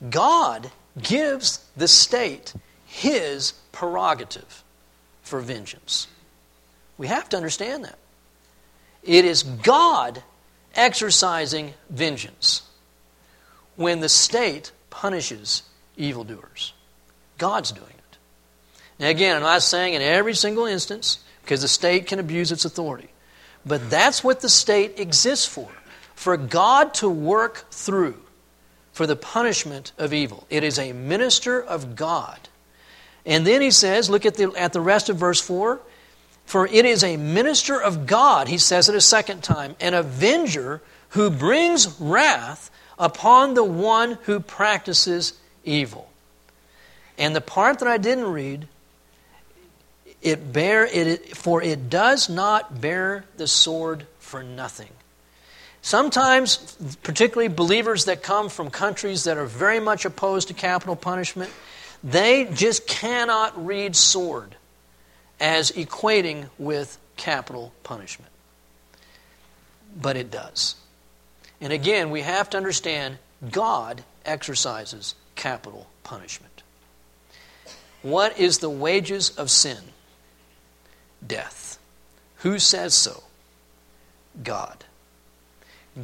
[0.08, 2.54] God gives the state
[2.86, 4.64] his prerogative
[5.22, 6.06] for vengeance.
[6.96, 7.98] We have to understand that.
[9.02, 10.22] It is God
[10.74, 12.62] exercising vengeance
[13.76, 15.62] when the state punishes
[15.96, 16.72] evildoers.
[17.38, 18.16] God's doing it.
[18.98, 22.64] Now, again, I'm not saying in every single instance, because the state can abuse its
[22.64, 23.10] authority.
[23.66, 25.68] But that's what the state exists for
[26.14, 28.16] for God to work through
[28.92, 30.46] for the punishment of evil.
[30.48, 32.38] It is a minister of God.
[33.26, 35.80] And then he says, look at the, at the rest of verse 4
[36.46, 40.80] for it is a minister of God, he says it a second time, an avenger
[41.10, 46.08] who brings wrath upon the one who practices evil.
[47.18, 48.68] And the part that I didn't read,
[50.22, 54.90] it bear it for it does not bear the sword for nothing.
[55.82, 61.50] Sometimes, particularly believers that come from countries that are very much opposed to capital punishment,
[62.02, 64.56] they just cannot read sword
[65.38, 68.32] as equating with capital punishment.
[70.00, 70.74] But it does.
[71.60, 73.18] And again, we have to understand
[73.50, 76.62] God exercises capital punishment.
[78.02, 79.78] What is the wages of sin?
[81.24, 81.78] Death.
[82.38, 83.22] Who says so?
[84.42, 84.84] God.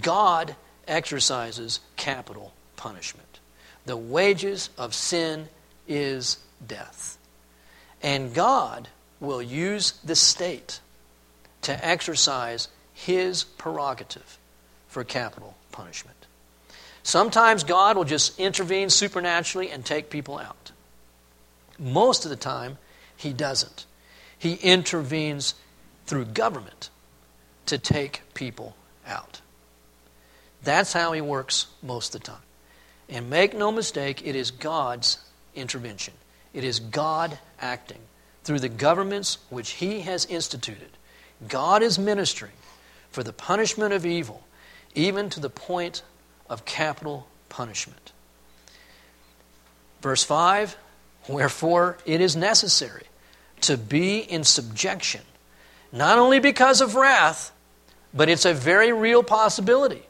[0.01, 0.57] God
[0.89, 3.41] exercises capital punishment.
[3.85, 5.49] The wages of sin
[5.89, 7.19] is death.
[8.03, 8.89] And God
[9.21, 10.81] will use the state
[11.63, 14.39] to exercise his prerogative
[14.89, 16.17] for capital punishment.
[17.03, 20.73] Sometimes God will just intervene supernaturally and take people out.
[21.79, 22.79] Most of the time,
[23.17, 23.87] he doesn't.
[24.43, 25.55] He intervenes
[26.05, 26.91] through government
[27.67, 28.75] to take people
[29.07, 29.41] out.
[30.65, 32.43] That's how he works most of the time.
[33.09, 35.19] And make no mistake, it is God's
[35.55, 36.15] intervention.
[36.53, 38.01] It is God acting
[38.43, 40.91] through the governments which he has instituted.
[41.47, 42.51] God is ministering
[43.13, 44.43] for the punishment of evil,
[44.97, 46.03] even to the point
[46.51, 48.11] of capital punishment.
[50.01, 50.77] Verse 5
[51.29, 53.05] Wherefore it is necessary
[53.63, 55.23] to be in subjection,
[55.93, 57.53] not only because of wrath,
[58.15, 60.03] but it's a very real possibility.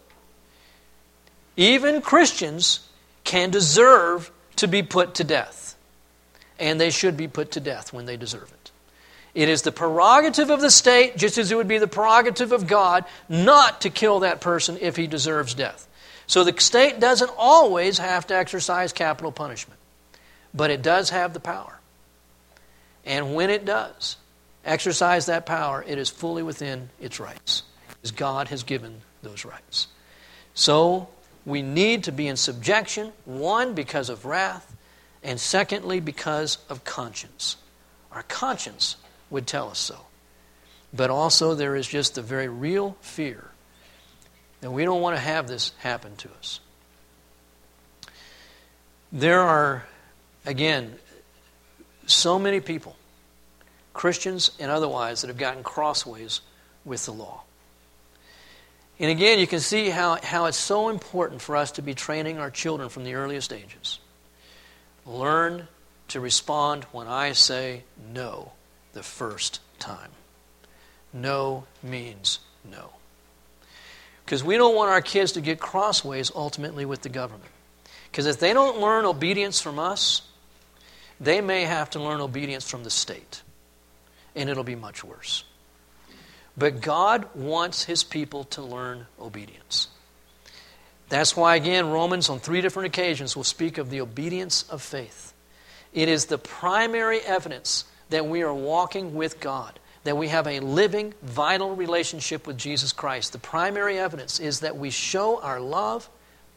[1.57, 2.89] Even Christians
[3.25, 5.63] can deserve to be put to death
[6.59, 8.71] and they should be put to death when they deserve it.
[9.35, 12.67] It is the prerogative of the state, just as it would be the prerogative of
[12.67, 15.89] God, not to kill that person if he deserves death.
[16.27, 19.81] So the state doesn't always have to exercise capital punishment,
[20.55, 21.81] but it does have the power.
[23.05, 24.17] And when it does
[24.65, 27.65] exercise that power, it is fully within its rights,
[28.03, 29.89] as God has given those rights.
[30.55, 31.09] So
[31.45, 34.77] we need to be in subjection, one, because of wrath,
[35.23, 37.57] and secondly, because of conscience.
[38.13, 38.97] Our conscience
[39.31, 39.97] would tell us so.
[40.93, 43.49] But also, there is just the very real fear
[44.61, 46.61] that we don't want to have this happen to us.
[49.11, 49.85] There are,
[50.47, 50.97] again,
[52.07, 52.97] so many people,
[53.95, 56.41] Christians and otherwise, that have gotten crossways
[56.85, 57.43] with the law.
[58.99, 62.39] And again, you can see how, how it's so important for us to be training
[62.39, 63.99] our children from the earliest ages.
[65.05, 65.67] Learn
[66.09, 68.53] to respond when I say no
[68.93, 70.11] the first time.
[71.13, 72.39] No means
[72.71, 72.91] no.
[74.25, 77.51] Because we don't want our kids to get crossways ultimately with the government.
[78.11, 80.23] Because if they don't learn obedience from us,
[81.23, 83.43] they may have to learn obedience from the state.
[84.35, 85.45] And it'll be much worse.
[86.57, 89.89] But God wants His people to learn obedience.
[91.09, 95.33] That's why, again, Romans on three different occasions will speak of the obedience of faith.
[95.93, 100.61] It is the primary evidence that we are walking with God, that we have a
[100.61, 103.33] living, vital relationship with Jesus Christ.
[103.33, 106.09] The primary evidence is that we show our love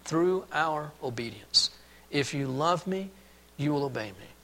[0.05, 1.69] through our obedience.
[2.09, 3.11] If you love me,
[3.57, 4.34] you will obey me.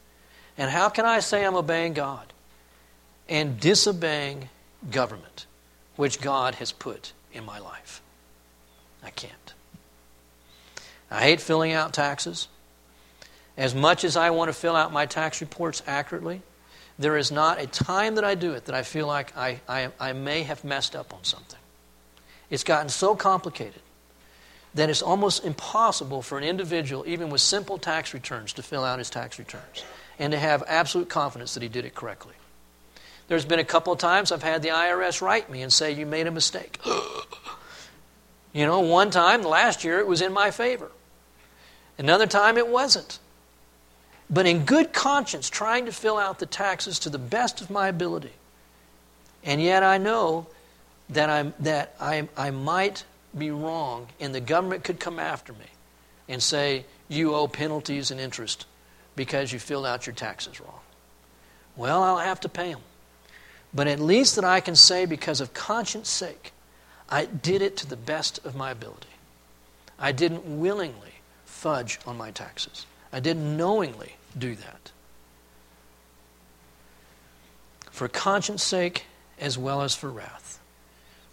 [0.62, 2.34] And how can I say I'm obeying God
[3.28, 4.48] and disobeying
[4.92, 5.48] government,
[5.96, 8.00] which God has put in my life?
[9.02, 9.56] I can't.
[11.10, 12.48] I hate filling out taxes.
[13.58, 16.44] As much as I want to fill out my tax reports accurately,
[17.00, 19.90] there is not a time that I do it that I feel like I, I,
[20.00, 21.60] I may have messed up on something.
[22.52, 23.82] It's gotten so complicated
[24.76, 29.00] that it's almost impossible for an individual, even with simple tax returns, to fill out
[29.00, 29.84] his tax returns
[30.22, 32.36] and to have absolute confidence that he did it correctly.
[33.28, 36.06] There's been a couple of times I've had the IRS write me and say, You
[36.06, 36.80] made a mistake.
[38.54, 40.92] you know, one time last year it was in my favor,
[41.98, 43.18] another time it wasn't.
[44.30, 47.88] But in good conscience, trying to fill out the taxes to the best of my
[47.88, 48.32] ability.
[49.44, 50.48] And yet I know
[51.10, 53.06] that, I'm, that I, I might
[53.36, 55.66] be wrong, and the government could come after me
[56.30, 58.68] and say, You owe penalties and interest
[59.22, 60.80] because you filled out your taxes wrong.
[61.76, 62.82] Well, I'll have to pay them.
[63.72, 66.54] But at least that I can say, because of conscience sake,
[67.08, 69.14] I did it to the best of my ability.
[70.00, 71.14] I didn't willingly
[71.46, 74.92] fudge on my taxes, I didn't knowingly do that.
[77.92, 79.06] For conscience sake
[79.40, 80.60] as well as for wrath.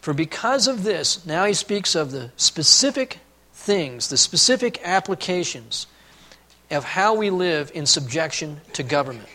[0.02, 3.20] For because of this, now he speaks of the specific
[3.54, 5.86] things, the specific applications
[6.70, 9.28] of how we live in subjection to government.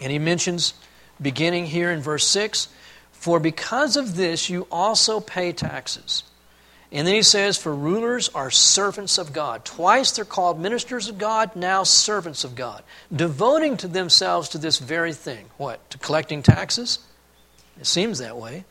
[0.00, 0.74] And he mentions,
[1.20, 2.68] beginning here in verse 6,
[3.12, 6.24] For because of this you also pay taxes.
[6.90, 9.64] And then he says, For rulers are servants of God.
[9.64, 12.82] Twice they're called ministers of God, now servants of God,
[13.14, 15.46] devoting to themselves to this very thing.
[15.56, 15.88] What?
[15.90, 16.98] To collecting taxes?
[17.80, 18.64] It seems that way.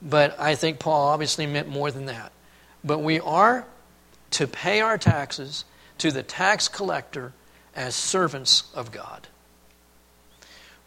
[0.00, 2.32] But I think Paul obviously meant more than that.
[2.82, 3.66] But we are
[4.30, 5.64] to pay our taxes
[6.00, 7.32] to the tax collector
[7.74, 9.28] as servants of God.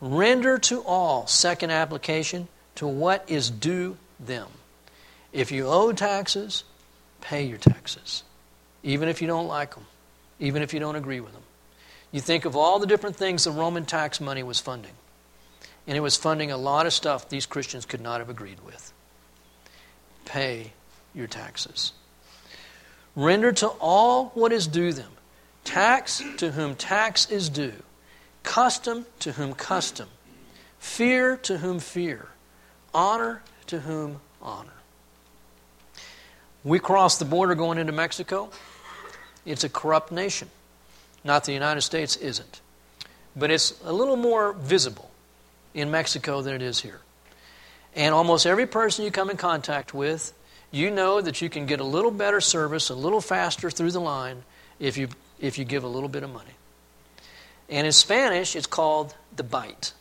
[0.02, 4.48] Render to all, second application, to what is due them.
[5.32, 6.64] If you owe taxes,
[7.22, 8.24] pay your taxes,
[8.82, 9.86] even if you don't like them,
[10.40, 11.44] even if you don't agree with them.
[12.12, 14.94] You think of all the different things the Roman tax money was funding,
[15.88, 18.92] and it was funding a lot of stuff these Christians could not have agreed with
[20.26, 20.72] pay
[21.14, 21.92] your taxes.
[23.16, 25.12] Render to all what is due them
[25.64, 27.74] tax to whom tax is due,
[28.44, 30.10] custom to whom custom,
[30.78, 32.28] fear to whom fear,
[32.94, 34.70] honor to whom honor.
[36.64, 38.50] We cross the border going into Mexico.
[39.46, 40.50] It's a corrupt nation.
[41.24, 42.62] Not the United States isn't.
[43.36, 45.10] But it's a little more visible
[45.74, 47.02] in Mexico than it is here.
[47.96, 50.34] And almost every person you come in contact with,
[50.74, 54.02] you know that you can get a little better service, a little faster through the
[54.02, 54.44] line
[54.80, 55.08] if you,
[55.40, 56.56] if you give a little bit of money.
[57.70, 59.94] And in Spanish, it's called the bite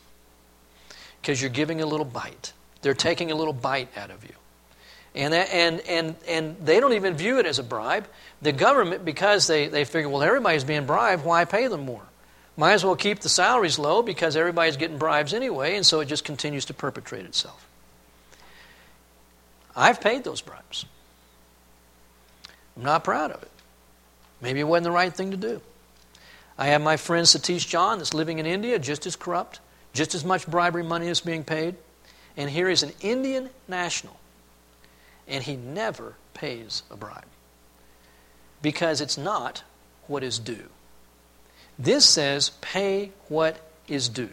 [1.21, 2.55] because you're giving a little bite.
[2.81, 4.35] They're taking a little bite out of you.
[5.15, 8.09] And, that, and, and, and they don't even view it as a bribe.
[8.41, 12.03] The government, because they, they figure, well, everybody's being bribed, why pay them more?
[12.57, 16.07] Might as well keep the salaries low because everybody's getting bribes anyway, and so it
[16.07, 17.69] just continues to perpetrate itself.
[19.75, 20.85] I've paid those bribes.
[22.77, 23.51] I'm not proud of it.
[24.41, 25.61] Maybe it wasn't the right thing to do.
[26.59, 29.61] I have my friend Satish John that's living in India, just as corrupt,
[29.93, 31.77] just as much bribery money is being paid.
[32.37, 34.17] And here is an Indian national,
[35.29, 37.25] and he never pays a bribe
[38.63, 39.63] because it's not
[40.07, 40.69] what is due.
[41.79, 43.59] This says, pay what
[43.89, 44.31] is due.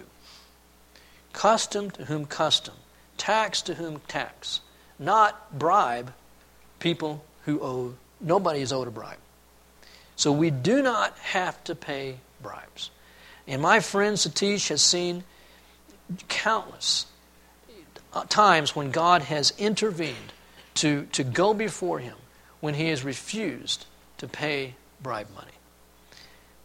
[1.34, 2.76] Custom to whom custom,
[3.18, 4.62] tax to whom tax
[5.00, 6.14] not bribe
[6.80, 9.18] people who owe, nobody is owed a bribe.
[10.16, 12.92] So we do not have to pay bribes.
[13.48, 15.24] And my friend Satish has seen
[16.28, 17.06] countless
[18.14, 20.34] uh, times when God has intervened
[20.76, 22.16] to, to go before him
[22.60, 23.86] when he has refused
[24.18, 25.52] to pay bribe money.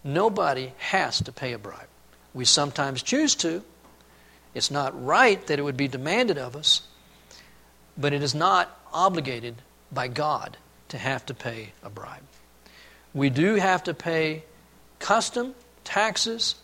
[0.03, 1.89] Nobody has to pay a bribe.
[2.35, 3.62] We sometimes choose to.
[4.55, 6.82] It's not right that it would be demanded of us,
[7.97, 9.57] but it is not obligated
[9.92, 10.57] by God
[10.88, 12.22] to have to pay a bribe.
[13.12, 14.45] We do have to pay
[14.99, 16.57] custom, taxes,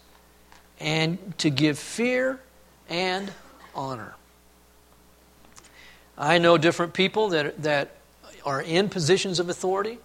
[0.78, 2.40] and to give fear
[2.88, 3.32] and
[3.74, 4.14] honor.
[6.18, 7.96] I know different people that, that
[8.44, 9.98] are in positions of authority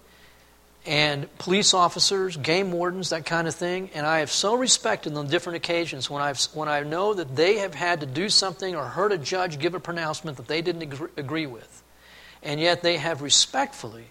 [0.86, 3.90] and police officers, game wardens, that kind of thing.
[3.92, 7.34] And I have so respected them on different occasions when, I've, when I know that
[7.34, 10.62] they have had to do something or heard a judge give a pronouncement that they
[10.62, 10.82] didn't
[11.16, 11.82] agree with.
[12.42, 14.06] And yet they have respectfully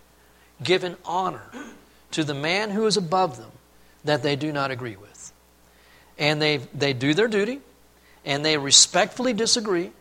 [0.61, 1.49] given honor
[2.11, 3.51] to the man who is above them
[4.03, 5.32] that they do not agree with.
[6.17, 7.61] And they, they do their duty
[8.26, 9.91] and they respectfully disagree,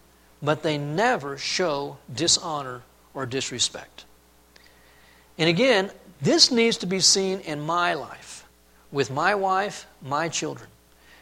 [0.42, 4.04] but they never show dishonor or disrespect.
[5.38, 5.90] And again,
[6.20, 8.46] this needs to be seen in my life,
[8.92, 10.68] with my wife, my children.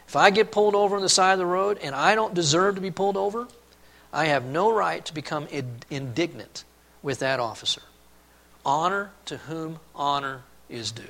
[0.07, 2.74] If I get pulled over on the side of the road and I don't deserve
[2.74, 3.49] to be pulled over,
[4.12, 5.49] I have no right to become
[5.90, 6.64] indignant
[7.03, 7.82] with that officer
[8.64, 11.03] Honor to whom honor is due.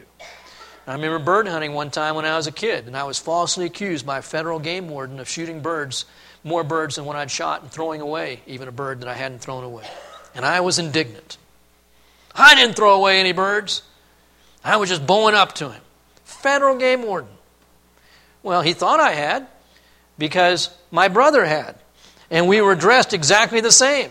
[0.86, 3.66] I remember bird hunting one time when I was a kid, and I was falsely
[3.66, 6.06] accused by a federal game warden of shooting birds,
[6.44, 9.40] more birds than what I'd shot, and throwing away even a bird that I hadn't
[9.40, 9.86] thrown away.
[10.34, 11.36] And I was indignant.
[12.34, 13.82] I didn't throw away any birds.
[14.64, 15.80] I was just bowing up to him.
[16.24, 17.30] Federal game warden.
[18.42, 19.46] Well, he thought I had
[20.18, 21.76] because my brother had.
[22.30, 24.10] And we were dressed exactly the same.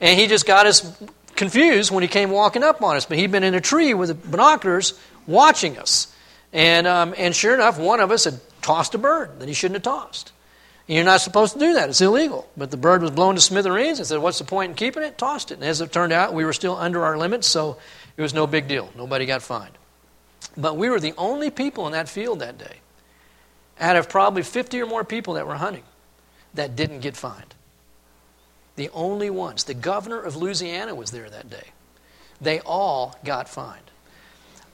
[0.00, 0.96] And he just got us
[1.36, 3.06] confused when he came walking up on us.
[3.06, 6.12] But he'd been in a tree with binoculars watching us.
[6.52, 9.84] And, um, and sure enough, one of us had tossed a bird that he shouldn't
[9.84, 10.32] have tossed.
[10.86, 12.48] And you're not supposed to do that, it's illegal.
[12.56, 15.16] But the bird was blown to smithereens and said, What's the point in keeping it?
[15.16, 15.54] Tossed it.
[15.54, 17.78] And as it turned out, we were still under our limits, so
[18.16, 18.90] it was no big deal.
[18.94, 19.72] Nobody got fined.
[20.56, 22.76] But we were the only people in that field that day,
[23.80, 25.84] out of probably 50 or more people that were hunting,
[26.52, 27.54] that didn't get fined.
[28.76, 29.64] The only ones.
[29.64, 31.68] The governor of Louisiana was there that day.
[32.40, 33.90] They all got fined.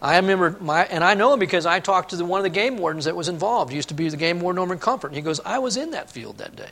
[0.02, 2.50] I remember my, and I know him because I talked to the, one of the
[2.50, 3.70] game wardens that was involved.
[3.70, 5.08] He used to be the game warden over in Comfort.
[5.08, 6.70] And he goes, I was in that field that day.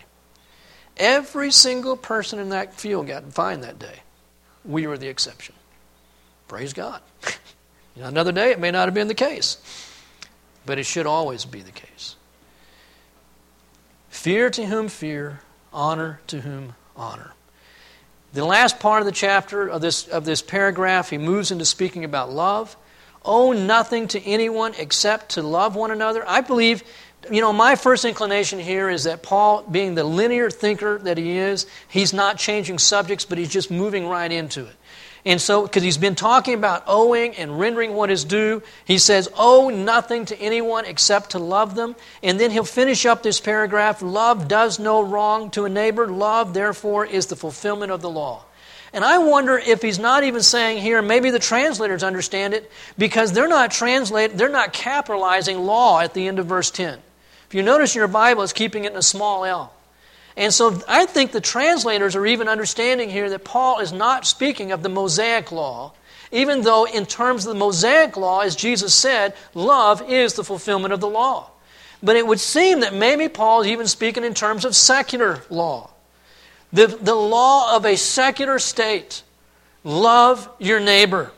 [0.96, 4.00] Every single person in that field got fined that day.
[4.64, 5.54] We were the exception.
[6.48, 7.02] Praise God.
[7.94, 9.58] you know, another day, it may not have been the case,
[10.64, 12.16] but it should always be the case.
[14.08, 15.40] Fear to whom fear,
[15.72, 17.32] honor to whom honor.
[18.32, 22.04] The last part of the chapter of this, of this paragraph, he moves into speaking
[22.04, 22.76] about love.
[23.24, 26.24] Owe nothing to anyone except to love one another.
[26.26, 26.82] I believe,
[27.30, 31.38] you know, my first inclination here is that Paul, being the linear thinker that he
[31.38, 34.76] is, he's not changing subjects, but he's just moving right into it.
[35.24, 39.28] And so, because he's been talking about owing and rendering what is due, he says,
[39.36, 41.96] Owe nothing to anyone except to love them.
[42.22, 46.06] And then he'll finish up this paragraph Love does no wrong to a neighbor.
[46.06, 48.44] Love, therefore, is the fulfillment of the law.
[48.92, 53.32] And I wonder if he's not even saying here, maybe the translators understand it, because
[53.32, 56.98] they're not translate, they're not capitalizing law at the end of verse 10.
[57.48, 59.72] If you notice your Bible is keeping it in a small L.
[60.36, 64.70] And so I think the translators are even understanding here that Paul is not speaking
[64.72, 65.92] of the Mosaic law,
[66.30, 70.92] even though, in terms of the Mosaic law, as Jesus said, love is the fulfillment
[70.92, 71.50] of the law.
[72.02, 75.90] But it would seem that maybe Paul is even speaking in terms of secular law.
[76.72, 79.22] The, the law of a secular state
[79.84, 81.32] love your neighbor.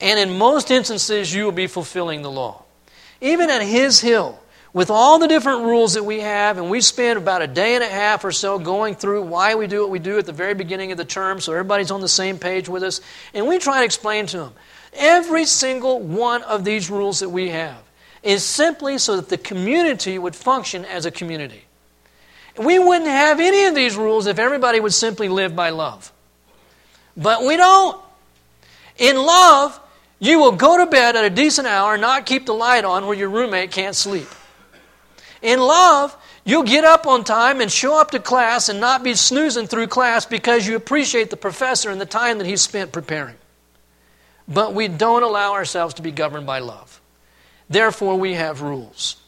[0.00, 2.64] And in most instances, you will be fulfilling the law.
[3.20, 4.40] Even at his hill,
[4.72, 7.84] with all the different rules that we have, and we spend about a day and
[7.84, 10.54] a half or so going through why we do what we do at the very
[10.54, 13.00] beginning of the term so everybody's on the same page with us,
[13.34, 14.52] and we try to explain to them
[14.92, 17.82] every single one of these rules that we have
[18.22, 21.64] is simply so that the community would function as a community.
[22.60, 26.12] We wouldn't have any of these rules if everybody would simply live by love.
[27.16, 27.98] But we don't.
[28.98, 29.80] In love,
[30.18, 33.06] you will go to bed at a decent hour and not keep the light on
[33.06, 34.28] where your roommate can't sleep.
[35.40, 39.14] In love, you'll get up on time and show up to class and not be
[39.14, 43.36] snoozing through class because you appreciate the professor and the time that he's spent preparing.
[44.46, 47.00] But we don't allow ourselves to be governed by love.
[47.70, 49.19] Therefore, we have rules.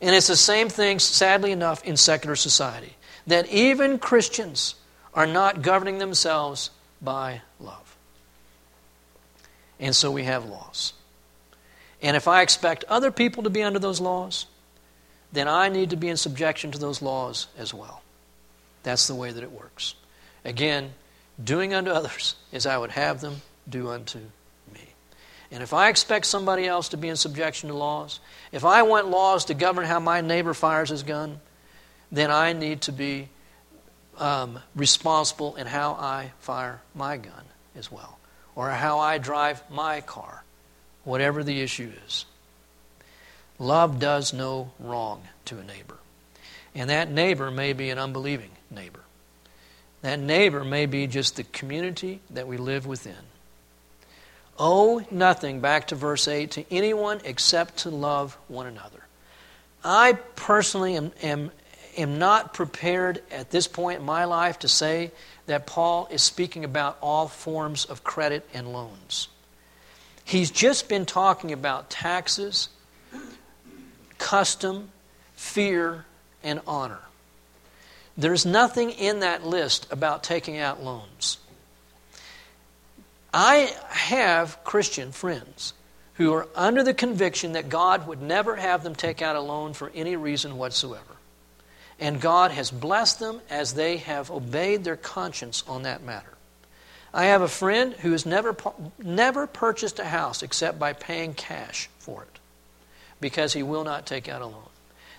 [0.00, 4.74] And it's the same thing, sadly enough, in secular society that even Christians
[5.14, 6.70] are not governing themselves
[7.00, 7.96] by love.
[9.80, 10.92] And so we have laws.
[12.02, 14.46] And if I expect other people to be under those laws,
[15.32, 18.02] then I need to be in subjection to those laws as well.
[18.82, 19.94] That's the way that it works.
[20.44, 20.92] Again,
[21.42, 24.20] doing unto others as I would have them do unto.
[25.50, 28.20] And if I expect somebody else to be in subjection to laws,
[28.52, 31.40] if I want laws to govern how my neighbor fires his gun,
[32.10, 33.28] then I need to be
[34.18, 37.44] um, responsible in how I fire my gun
[37.76, 38.18] as well,
[38.54, 40.42] or how I drive my car,
[41.04, 42.24] whatever the issue is.
[43.58, 45.96] Love does no wrong to a neighbor.
[46.74, 49.00] And that neighbor may be an unbelieving neighbor.
[50.02, 53.14] That neighbor may be just the community that we live within.
[54.58, 59.06] Owe nothing, back to verse 8, to anyone except to love one another.
[59.84, 61.50] I personally am, am,
[61.96, 65.12] am not prepared at this point in my life to say
[65.46, 69.28] that Paul is speaking about all forms of credit and loans.
[70.24, 72.68] He's just been talking about taxes
[74.18, 74.88] custom,
[75.34, 76.04] fear,
[76.42, 77.00] and honor.
[78.16, 81.38] There's nothing in that list about taking out loans.
[83.38, 85.74] I have Christian friends
[86.14, 89.74] who are under the conviction that God would never have them take out a loan
[89.74, 91.02] for any reason whatsoever.
[92.00, 96.32] And God has blessed them as they have obeyed their conscience on that matter.
[97.12, 98.56] I have a friend who has never,
[98.98, 102.38] never purchased a house except by paying cash for it
[103.20, 104.62] because he will not take out a loan.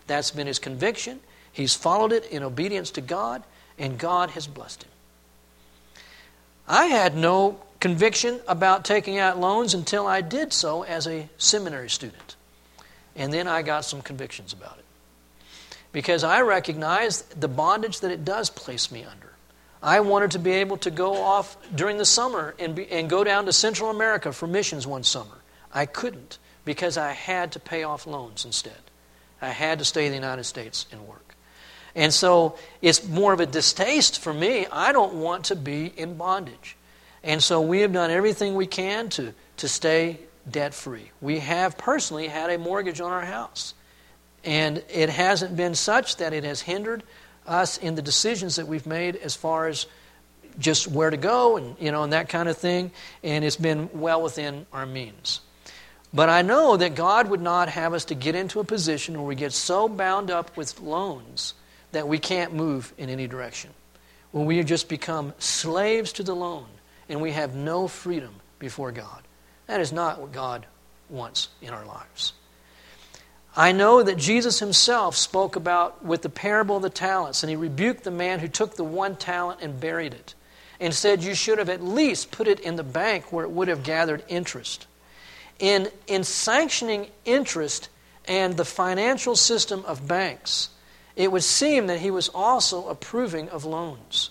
[0.08, 1.20] That's been his conviction.
[1.54, 3.44] He's followed it in obedience to God,
[3.78, 4.92] and God has blessed him.
[6.68, 11.90] I had no conviction about taking out loans until I did so as a seminary
[11.90, 12.36] student.
[13.16, 14.84] And then I got some convictions about it.
[15.94, 19.32] Because I recognized the bondage that it does place me under.
[19.82, 23.24] I wanted to be able to go off during the summer and, be, and go
[23.24, 25.38] down to Central America for missions one summer.
[25.74, 28.82] I couldn't because I had to pay off loans instead.
[29.42, 31.36] I had to stay in the United States and work.
[31.96, 34.68] And so it's more of a distaste for me.
[34.70, 36.77] I don't want to be in bondage.
[37.28, 40.20] And so we have done everything we can to, to stay
[40.50, 41.12] debt free.
[41.22, 43.76] We have personally had a mortgage on our house.
[44.44, 47.04] And it hasn't been such that it has hindered
[47.46, 49.86] us in the decisions that we've made as far as
[50.58, 52.90] just where to go and you know and that kind of thing
[53.24, 55.40] and it's been well within our means
[56.12, 59.28] but i know that god would not have us to get into a position where
[59.28, 61.54] we get so bound up with loans
[61.92, 63.72] that we can't move in any direction.
[64.32, 66.66] When we just become slaves to the loan
[67.10, 69.24] and we have no freedom before God.
[69.68, 70.66] That is not what God
[71.10, 72.34] wants in our lives.
[73.56, 77.56] I know that Jesus himself spoke about with the parable of the talents, and he
[77.56, 80.36] rebuked the man who took the one talent and buried it,
[80.80, 83.68] and said, You should have at least put it in the bank where it would
[83.68, 84.86] have gathered interest.
[85.58, 87.90] In, in sanctioning interest
[88.26, 90.70] and the financial system of banks,
[91.16, 94.30] it would seem that he was also approving of loans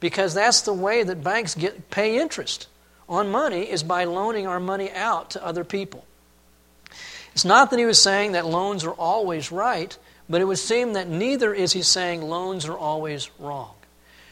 [0.00, 2.66] because that's the way that banks get pay interest
[3.08, 6.04] on money is by loaning our money out to other people.
[7.32, 9.96] It's not that he was saying that loans are always right,
[10.28, 13.74] but it would seem that neither is he saying loans are always wrong.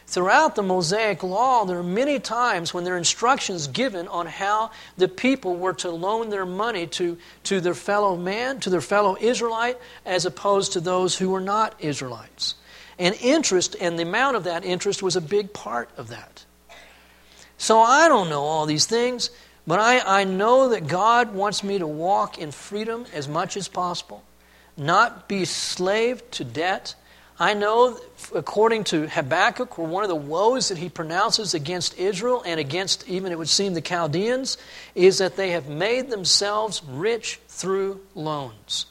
[0.07, 4.71] Throughout the Mosaic Law, there are many times when there are instructions given on how
[4.97, 9.17] the people were to loan their money to, to their fellow man, to their fellow
[9.21, 12.55] Israelite, as opposed to those who were not Israelites.
[12.99, 16.45] And interest, and the amount of that interest was a big part of that.
[17.57, 19.31] So I don't know all these things,
[19.65, 23.67] but I, I know that God wants me to walk in freedom as much as
[23.67, 24.23] possible,
[24.77, 26.93] not be slave to debt
[27.41, 27.97] I know,
[28.35, 33.07] according to Habakkuk, where one of the woes that he pronounces against Israel and against
[33.07, 34.57] even, it would seem, the Chaldeans,
[34.93, 38.87] is that they have made themselves rich through loans.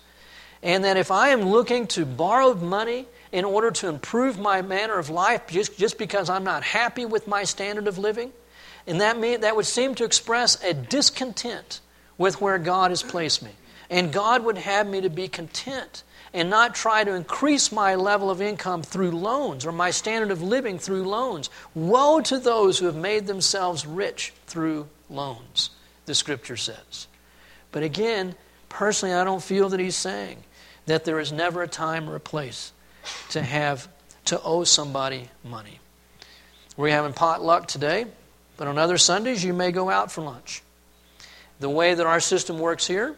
[0.62, 4.98] And that if I am looking to borrow money in order to improve my manner
[4.98, 8.32] of life just, just because I'm not happy with my standard of living,
[8.86, 11.80] and that, mean, that would seem to express a discontent
[12.16, 13.50] with where God has placed me.
[13.90, 16.02] And God would have me to be content
[16.32, 20.42] and not try to increase my level of income through loans or my standard of
[20.42, 21.50] living through loans.
[21.74, 25.70] Woe to those who have made themselves rich through loans,
[26.06, 27.06] the scripture says.
[27.72, 28.34] But again,
[28.68, 30.44] personally, I don't feel that he's saying
[30.86, 32.72] that there is never a time or a place
[33.30, 33.88] to have
[34.26, 35.80] to owe somebody money.
[36.76, 38.06] We're having potluck today,
[38.56, 40.62] but on other Sundays you may go out for lunch.
[41.60, 43.16] The way that our system works here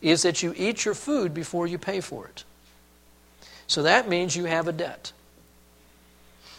[0.00, 2.44] is that you eat your food before you pay for it.
[3.66, 5.12] So that means you have a debt.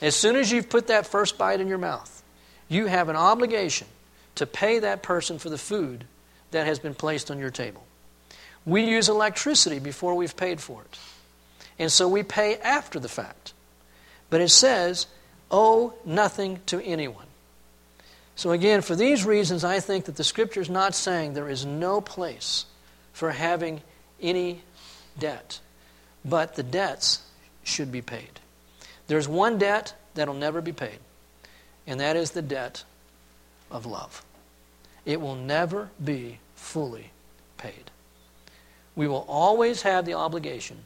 [0.01, 2.23] As soon as you've put that first bite in your mouth,
[2.67, 3.87] you have an obligation
[4.35, 6.05] to pay that person for the food
[6.51, 7.83] that has been placed on your table.
[8.65, 10.99] We use electricity before we've paid for it.
[11.77, 13.53] And so we pay after the fact.
[14.29, 15.07] But it says,
[15.51, 17.25] owe nothing to anyone.
[18.37, 21.65] So, again, for these reasons, I think that the Scripture is not saying there is
[21.65, 22.65] no place
[23.13, 23.81] for having
[24.21, 24.61] any
[25.17, 25.61] debt,
[26.25, 27.21] but the debts
[27.63, 28.41] should be paid.
[29.07, 30.99] There's one debt that'll never be paid,
[31.87, 32.83] and that is the debt
[33.71, 34.25] of love.
[35.05, 37.11] It will never be fully
[37.57, 37.91] paid.
[38.97, 40.79] We will always have the obligation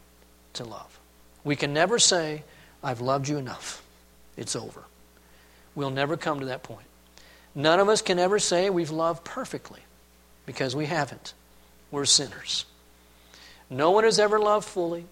[0.60, 0.99] to love.
[1.43, 2.43] We can never say,
[2.84, 3.82] I've loved you enough.
[4.38, 4.84] It's over.
[5.76, 6.86] We'll never come to that point.
[7.55, 9.82] None of us can ever say we've loved perfectly
[10.45, 11.34] because we haven't.
[11.91, 12.66] We're sinners.
[13.70, 15.05] No one has ever loved fully.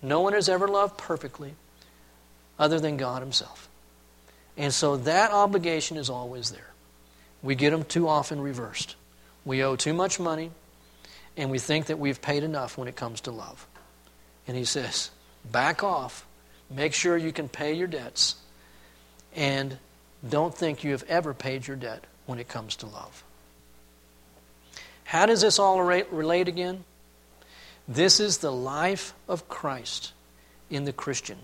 [0.00, 1.54] No one has ever loved perfectly
[2.58, 3.68] other than God Himself.
[4.56, 6.70] And so that obligation is always there.
[7.42, 8.96] We get them too often reversed.
[9.44, 10.50] We owe too much money,
[11.36, 13.66] and we think that we've paid enough when it comes to love.
[14.46, 15.10] And He says,
[15.50, 16.26] back off,
[16.70, 18.36] make sure you can pay your debts,
[19.34, 19.78] and
[20.28, 23.24] don't think you have ever paid your debt when it comes to love.
[25.04, 26.84] How does this all relate again?
[27.86, 30.12] This is the life of Christ
[30.70, 31.38] in the Christian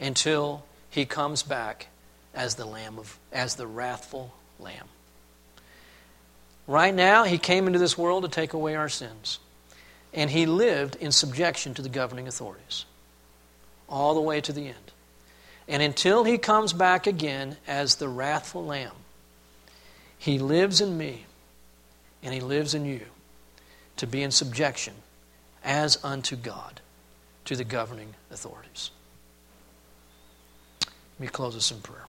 [0.00, 1.88] until he comes back
[2.34, 4.88] as the lamb of as the wrathful lamb.
[6.66, 9.38] Right now, he came into this world to take away our sins.
[10.12, 12.84] And he lived in subjection to the governing authorities
[13.88, 14.92] all the way to the end.
[15.66, 18.92] And until he comes back again as the wrathful lamb,
[20.18, 21.26] he lives in me
[22.22, 23.02] and he lives in you
[23.96, 24.94] to be in subjection
[25.62, 26.80] as unto God
[27.44, 28.90] to the governing authorities.
[31.18, 32.06] Let me close this in prayer.